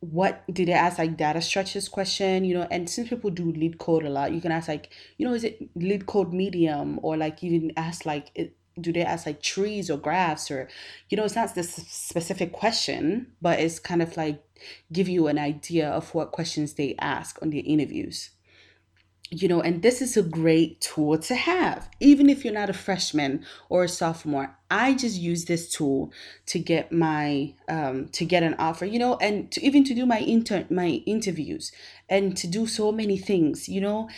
what 0.00 0.42
did 0.52 0.68
they 0.68 0.72
ask? 0.72 0.98
Like 0.98 1.16
data 1.16 1.40
structures 1.40 1.88
question 1.88 2.44
you 2.44 2.54
know 2.54 2.66
and 2.70 2.88
since 2.88 3.08
people 3.08 3.30
do 3.30 3.52
LeetCode 3.52 4.06
a 4.06 4.10
lot 4.10 4.32
you 4.32 4.40
can 4.40 4.52
ask 4.52 4.68
like 4.68 4.90
you 5.18 5.26
know 5.26 5.34
is 5.34 5.44
it 5.44 5.74
LeetCode 5.78 6.32
medium? 6.32 7.00
Or 7.02 7.16
like 7.16 7.42
even 7.42 7.72
ask 7.76 8.06
like 8.06 8.30
it, 8.34 8.56
do 8.80 8.92
they 8.92 9.02
ask 9.02 9.26
like 9.26 9.42
trees 9.42 9.90
or 9.90 9.96
graphs 9.96 10.50
or 10.50 10.68
you 11.08 11.16
know 11.16 11.24
it's 11.24 11.34
not 11.34 11.54
this 11.54 11.74
specific 11.74 12.52
question 12.52 13.26
but 13.40 13.58
it's 13.58 13.78
kind 13.78 14.02
of 14.02 14.16
like 14.16 14.42
give 14.92 15.08
you 15.08 15.28
an 15.28 15.38
idea 15.38 15.88
of 15.88 16.14
what 16.14 16.32
questions 16.32 16.74
they 16.74 16.94
ask 16.98 17.38
on 17.42 17.50
their 17.50 17.62
interviews 17.64 18.30
you 19.30 19.48
know, 19.48 19.60
and 19.60 19.82
this 19.82 20.00
is 20.00 20.16
a 20.16 20.22
great 20.22 20.80
tool 20.80 21.18
to 21.18 21.34
have, 21.34 21.90
even 21.98 22.30
if 22.30 22.44
you're 22.44 22.54
not 22.54 22.70
a 22.70 22.74
freshman 22.74 23.44
or 23.68 23.84
a 23.84 23.88
sophomore. 23.88 24.56
I 24.70 24.94
just 24.94 25.18
use 25.18 25.46
this 25.46 25.68
tool 25.70 26.12
to 26.46 26.58
get 26.60 26.92
my 26.92 27.54
um, 27.68 28.08
to 28.10 28.24
get 28.24 28.44
an 28.44 28.54
offer, 28.58 28.84
you 28.84 28.98
know, 28.98 29.16
and 29.16 29.50
to 29.52 29.64
even 29.64 29.82
to 29.84 29.94
do 29.94 30.06
my 30.06 30.20
intern 30.20 30.66
my 30.70 31.02
interviews 31.06 31.72
and 32.08 32.36
to 32.36 32.46
do 32.46 32.66
so 32.66 32.92
many 32.92 33.18
things, 33.18 33.68
you 33.68 33.80
know. 33.80 34.08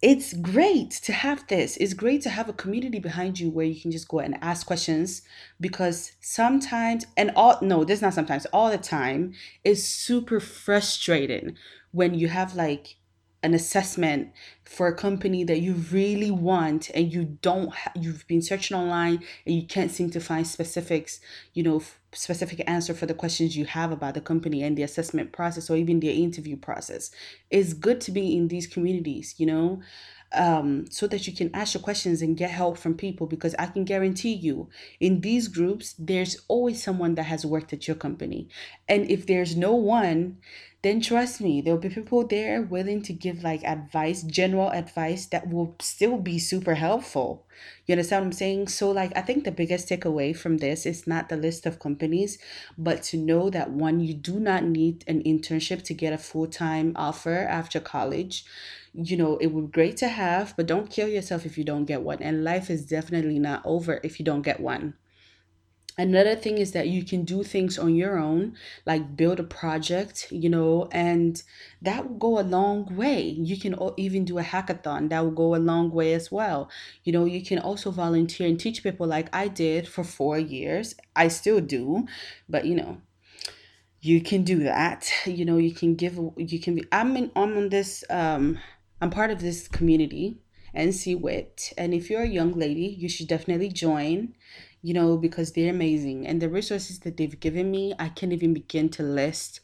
It's 0.00 0.34
great 0.34 0.90
to 0.90 1.14
have 1.14 1.46
this. 1.46 1.78
It's 1.78 1.94
great 1.94 2.20
to 2.22 2.28
have 2.28 2.48
a 2.50 2.52
community 2.52 2.98
behind 2.98 3.40
you 3.40 3.48
where 3.48 3.64
you 3.64 3.80
can 3.80 3.90
just 3.90 4.06
go 4.08 4.18
and 4.18 4.36
ask 4.42 4.66
questions 4.66 5.22
because 5.60 6.12
sometimes 6.20 7.06
and 7.16 7.30
all 7.36 7.58
no, 7.62 7.84
this 7.84 7.98
is 7.98 8.02
not 8.02 8.14
sometimes, 8.14 8.46
all 8.46 8.70
the 8.70 8.78
time 8.78 9.34
is 9.62 9.86
super 9.86 10.40
frustrating 10.40 11.56
when 11.92 12.14
you 12.14 12.28
have 12.28 12.54
like 12.54 12.96
an 13.44 13.52
assessment 13.52 14.32
for 14.64 14.86
a 14.86 14.94
company 14.94 15.44
that 15.44 15.60
you 15.60 15.74
really 15.92 16.30
want 16.30 16.90
and 16.94 17.12
you 17.12 17.24
don't 17.42 17.72
ha- 17.72 17.92
you've 17.94 18.26
been 18.26 18.40
searching 18.40 18.76
online 18.76 19.22
and 19.44 19.54
you 19.54 19.66
can't 19.66 19.90
seem 19.90 20.10
to 20.10 20.18
find 20.18 20.46
specifics 20.46 21.20
you 21.52 21.62
know 21.62 21.76
f- 21.76 22.00
specific 22.12 22.62
answer 22.66 22.94
for 22.94 23.04
the 23.04 23.12
questions 23.12 23.56
you 23.56 23.66
have 23.66 23.92
about 23.92 24.14
the 24.14 24.20
company 24.20 24.62
and 24.62 24.78
the 24.78 24.82
assessment 24.82 25.30
process 25.30 25.68
or 25.68 25.76
even 25.76 26.00
the 26.00 26.10
interview 26.10 26.56
process 26.56 27.10
it's 27.50 27.74
good 27.74 28.00
to 28.00 28.10
be 28.10 28.34
in 28.34 28.48
these 28.48 28.66
communities 28.66 29.34
you 29.36 29.46
know 29.46 29.80
um, 30.32 30.86
so 30.90 31.06
that 31.06 31.26
you 31.26 31.32
can 31.32 31.54
ask 31.54 31.74
your 31.74 31.82
questions 31.82 32.20
and 32.20 32.36
get 32.36 32.50
help 32.50 32.76
from 32.78 32.94
people 32.94 33.26
because 33.26 33.54
I 33.56 33.66
can 33.66 33.84
guarantee 33.84 34.32
you 34.32 34.68
in 34.98 35.20
these 35.20 35.46
groups, 35.46 35.94
there's 35.96 36.40
always 36.48 36.82
someone 36.82 37.14
that 37.14 37.24
has 37.24 37.46
worked 37.46 37.72
at 37.72 37.86
your 37.86 37.94
company. 37.94 38.48
And 38.88 39.08
if 39.08 39.26
there's 39.26 39.56
no 39.56 39.74
one, 39.74 40.38
then 40.84 41.00
trust 41.00 41.40
me, 41.40 41.60
there'll 41.60 41.80
be 41.80 41.88
people 41.88 42.26
there 42.26 42.60
willing 42.62 43.02
to 43.02 43.12
give 43.12 43.42
like 43.42 43.64
advice, 43.64 44.22
general 44.22 44.70
advice 44.70 45.26
that 45.26 45.48
will 45.48 45.74
still 45.80 46.18
be 46.18 46.38
super 46.38 46.74
helpful. 46.74 47.46
You 47.86 47.94
understand 47.94 48.22
what 48.22 48.26
I'm 48.26 48.32
saying? 48.32 48.68
So, 48.68 48.90
like, 48.90 49.12
I 49.16 49.22
think 49.22 49.44
the 49.44 49.50
biggest 49.50 49.88
takeaway 49.88 50.36
from 50.36 50.58
this 50.58 50.84
is 50.86 51.06
not 51.06 51.28
the 51.28 51.36
list 51.36 51.64
of 51.66 51.78
companies, 51.78 52.38
but 52.76 53.02
to 53.04 53.16
know 53.16 53.50
that 53.50 53.70
one, 53.70 54.00
you 54.00 54.14
do 54.14 54.38
not 54.38 54.64
need 54.64 55.04
an 55.08 55.22
internship 55.22 55.82
to 55.84 55.94
get 55.94 56.12
a 56.12 56.18
full 56.18 56.46
time 56.46 56.92
offer 56.96 57.38
after 57.48 57.80
college. 57.80 58.44
You 58.92 59.16
know, 59.16 59.38
it 59.38 59.48
would 59.48 59.72
be 59.72 59.74
great 59.74 59.96
to 59.98 60.08
have, 60.08 60.54
but 60.56 60.66
don't 60.66 60.90
kill 60.90 61.08
yourself 61.08 61.46
if 61.46 61.58
you 61.58 61.64
don't 61.64 61.86
get 61.86 62.02
one. 62.02 62.22
And 62.22 62.44
life 62.44 62.70
is 62.70 62.86
definitely 62.86 63.38
not 63.38 63.62
over 63.64 64.00
if 64.04 64.20
you 64.20 64.24
don't 64.24 64.42
get 64.42 64.60
one. 64.60 64.94
Another 65.96 66.34
thing 66.34 66.58
is 66.58 66.72
that 66.72 66.88
you 66.88 67.04
can 67.04 67.24
do 67.24 67.44
things 67.44 67.78
on 67.78 67.94
your 67.94 68.18
own, 68.18 68.56
like 68.84 69.16
build 69.16 69.38
a 69.38 69.44
project, 69.44 70.26
you 70.30 70.48
know, 70.50 70.88
and 70.90 71.40
that 71.80 72.08
will 72.08 72.16
go 72.16 72.40
a 72.40 72.42
long 72.42 72.96
way. 72.96 73.22
You 73.22 73.56
can 73.56 73.76
even 73.96 74.24
do 74.24 74.38
a 74.38 74.42
hackathon, 74.42 75.08
that 75.10 75.20
will 75.20 75.30
go 75.30 75.54
a 75.54 75.58
long 75.58 75.92
way 75.92 76.12
as 76.14 76.32
well. 76.32 76.68
You 77.04 77.12
know, 77.12 77.24
you 77.26 77.44
can 77.44 77.60
also 77.60 77.92
volunteer 77.92 78.48
and 78.48 78.58
teach 78.58 78.82
people 78.82 79.06
like 79.06 79.28
I 79.32 79.46
did 79.46 79.86
for 79.86 80.02
four 80.02 80.36
years. 80.36 80.96
I 81.14 81.28
still 81.28 81.60
do, 81.60 82.06
but 82.48 82.64
you 82.64 82.74
know, 82.74 83.00
you 84.00 84.20
can 84.20 84.42
do 84.42 84.64
that. 84.64 85.10
You 85.26 85.44
know, 85.44 85.58
you 85.58 85.72
can 85.72 85.94
give, 85.94 86.18
you 86.36 86.58
can 86.58 86.74
be, 86.74 86.84
I'm 86.90 87.16
in, 87.16 87.30
I'm 87.36 87.56
on 87.56 87.68
this, 87.68 88.02
um, 88.10 88.58
I'm 89.00 89.10
part 89.10 89.30
of 89.30 89.40
this 89.40 89.68
community, 89.68 90.38
NCWIT, 90.76 91.72
and 91.78 91.94
if 91.94 92.10
you're 92.10 92.22
a 92.22 92.28
young 92.28 92.52
lady, 92.52 92.86
you 92.86 93.08
should 93.08 93.28
definitely 93.28 93.68
join 93.68 94.34
you 94.84 94.92
know, 94.92 95.16
because 95.16 95.52
they're 95.52 95.70
amazing. 95.70 96.26
And 96.26 96.42
the 96.42 96.48
resources 96.50 96.98
that 97.00 97.16
they've 97.16 97.40
given 97.40 97.70
me, 97.70 97.94
I 97.98 98.10
can't 98.10 98.34
even 98.34 98.52
begin 98.52 98.90
to 98.90 99.02
list, 99.02 99.60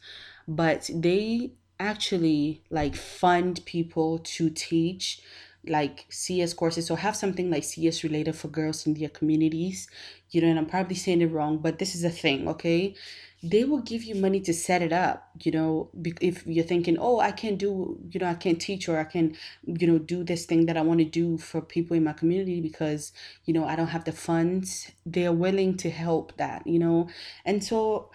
but 0.47 0.89
they 0.91 1.51
actually 1.79 2.63
like 2.71 2.95
fund 2.95 3.61
people 3.65 4.17
to 4.17 4.49
teach 4.49 5.21
like 5.67 6.07
CS 6.09 6.55
courses 6.55 6.89
or 6.89 6.97
have 6.97 7.15
something 7.15 7.51
like 7.51 7.63
CS 7.63 8.03
related 8.03 8.35
for 8.35 8.47
girls 8.47 8.87
in 8.87 8.95
their 8.95 9.09
communities. 9.09 9.87
You 10.31 10.41
know, 10.41 10.47
and 10.47 10.57
I'm 10.57 10.65
probably 10.65 10.95
saying 10.95 11.21
it 11.21 11.27
wrong, 11.27 11.59
but 11.59 11.77
this 11.77 11.93
is 11.93 12.03
a 12.03 12.09
thing, 12.09 12.47
okay? 12.47 12.95
They 13.43 13.63
will 13.63 13.81
give 13.81 14.03
you 14.03 14.13
money 14.13 14.39
to 14.41 14.53
set 14.53 14.83
it 14.83 14.93
up, 14.93 15.29
you 15.41 15.51
know, 15.51 15.89
if 16.21 16.45
you're 16.45 16.63
thinking, 16.63 16.97
oh, 16.99 17.19
I 17.19 17.31
can't 17.31 17.57
do, 17.57 17.99
you 18.11 18.19
know, 18.19 18.27
I 18.27 18.35
can't 18.35 18.61
teach 18.61 18.87
or 18.87 18.99
I 18.99 19.03
can, 19.03 19.35
you 19.65 19.87
know, 19.87 19.97
do 19.97 20.23
this 20.23 20.45
thing 20.45 20.67
that 20.67 20.77
I 20.77 20.81
want 20.81 20.99
to 20.99 21.05
do 21.05 21.39
for 21.39 21.59
people 21.59 21.97
in 21.97 22.03
my 22.03 22.13
community 22.13 22.61
because, 22.61 23.11
you 23.45 23.53
know, 23.53 23.65
I 23.65 23.75
don't 23.75 23.87
have 23.87 24.05
the 24.05 24.11
funds. 24.11 24.91
They're 25.07 25.33
willing 25.33 25.75
to 25.77 25.89
help 25.89 26.37
that, 26.37 26.67
you 26.67 26.77
know, 26.77 27.09
and 27.43 27.63
so 27.63 28.11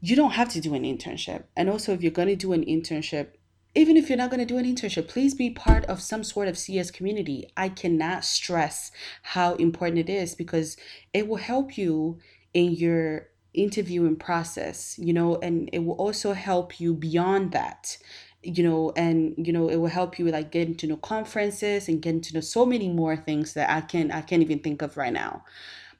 you 0.00 0.14
don't 0.14 0.32
have 0.32 0.48
to 0.50 0.60
do 0.60 0.74
an 0.74 0.84
internship. 0.84 1.44
And 1.56 1.68
also, 1.68 1.92
if 1.92 2.02
you're 2.02 2.12
going 2.12 2.28
to 2.28 2.36
do 2.36 2.52
an 2.52 2.64
internship, 2.64 3.30
even 3.74 3.96
if 3.96 4.08
you're 4.08 4.18
not 4.18 4.30
going 4.30 4.40
to 4.40 4.46
do 4.46 4.58
an 4.58 4.64
internship, 4.64 5.08
please 5.08 5.34
be 5.34 5.50
part 5.50 5.84
of 5.86 6.00
some 6.00 6.24
sort 6.24 6.48
of 6.48 6.58
CS 6.58 6.90
community. 6.90 7.50
I 7.56 7.68
cannot 7.68 8.24
stress 8.24 8.90
how 9.22 9.54
important 9.54 9.98
it 9.98 10.10
is 10.10 10.34
because 10.34 10.76
it 11.12 11.28
will 11.28 11.36
help 11.36 11.76
you 11.76 12.18
in 12.54 12.72
your 12.72 13.28
interviewing 13.54 14.16
process, 14.16 14.98
you 14.98 15.12
know, 15.12 15.36
and 15.36 15.68
it 15.72 15.80
will 15.80 15.94
also 15.94 16.32
help 16.32 16.80
you 16.80 16.94
beyond 16.94 17.52
that 17.52 17.98
you 18.44 18.62
know 18.62 18.92
and 18.94 19.34
you 19.36 19.52
know 19.52 19.68
it 19.68 19.74
will 19.74 19.88
help 19.88 20.16
you 20.16 20.24
like 20.26 20.52
getting 20.52 20.76
to 20.76 20.86
know 20.86 20.96
conferences 20.98 21.88
and 21.88 22.00
getting 22.00 22.20
to 22.20 22.32
know 22.32 22.40
so 22.40 22.64
many 22.64 22.88
more 22.88 23.16
things 23.16 23.54
that 23.54 23.68
i 23.68 23.80
can 23.80 24.12
i 24.12 24.20
can't 24.20 24.42
even 24.42 24.60
think 24.60 24.80
of 24.80 24.96
right 24.96 25.12
now 25.12 25.42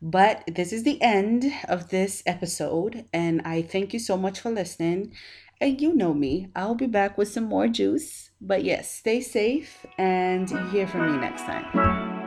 but 0.00 0.44
this 0.46 0.72
is 0.72 0.84
the 0.84 1.00
end 1.02 1.52
of 1.68 1.88
this 1.88 2.22
episode, 2.24 3.06
and 3.12 3.42
I 3.44 3.62
thank 3.62 3.92
you 3.92 3.98
so 3.98 4.16
much 4.16 4.40
for 4.40 4.50
listening. 4.50 5.12
And 5.60 5.80
you 5.80 5.92
know 5.94 6.14
me, 6.14 6.48
I'll 6.54 6.76
be 6.76 6.86
back 6.86 7.18
with 7.18 7.28
some 7.28 7.44
more 7.44 7.66
juice. 7.66 8.30
But 8.40 8.62
yes, 8.62 8.90
stay 8.90 9.20
safe 9.20 9.84
and 9.98 10.48
hear 10.70 10.86
from 10.86 11.12
me 11.12 11.18
next 11.18 11.42
time. 11.42 12.17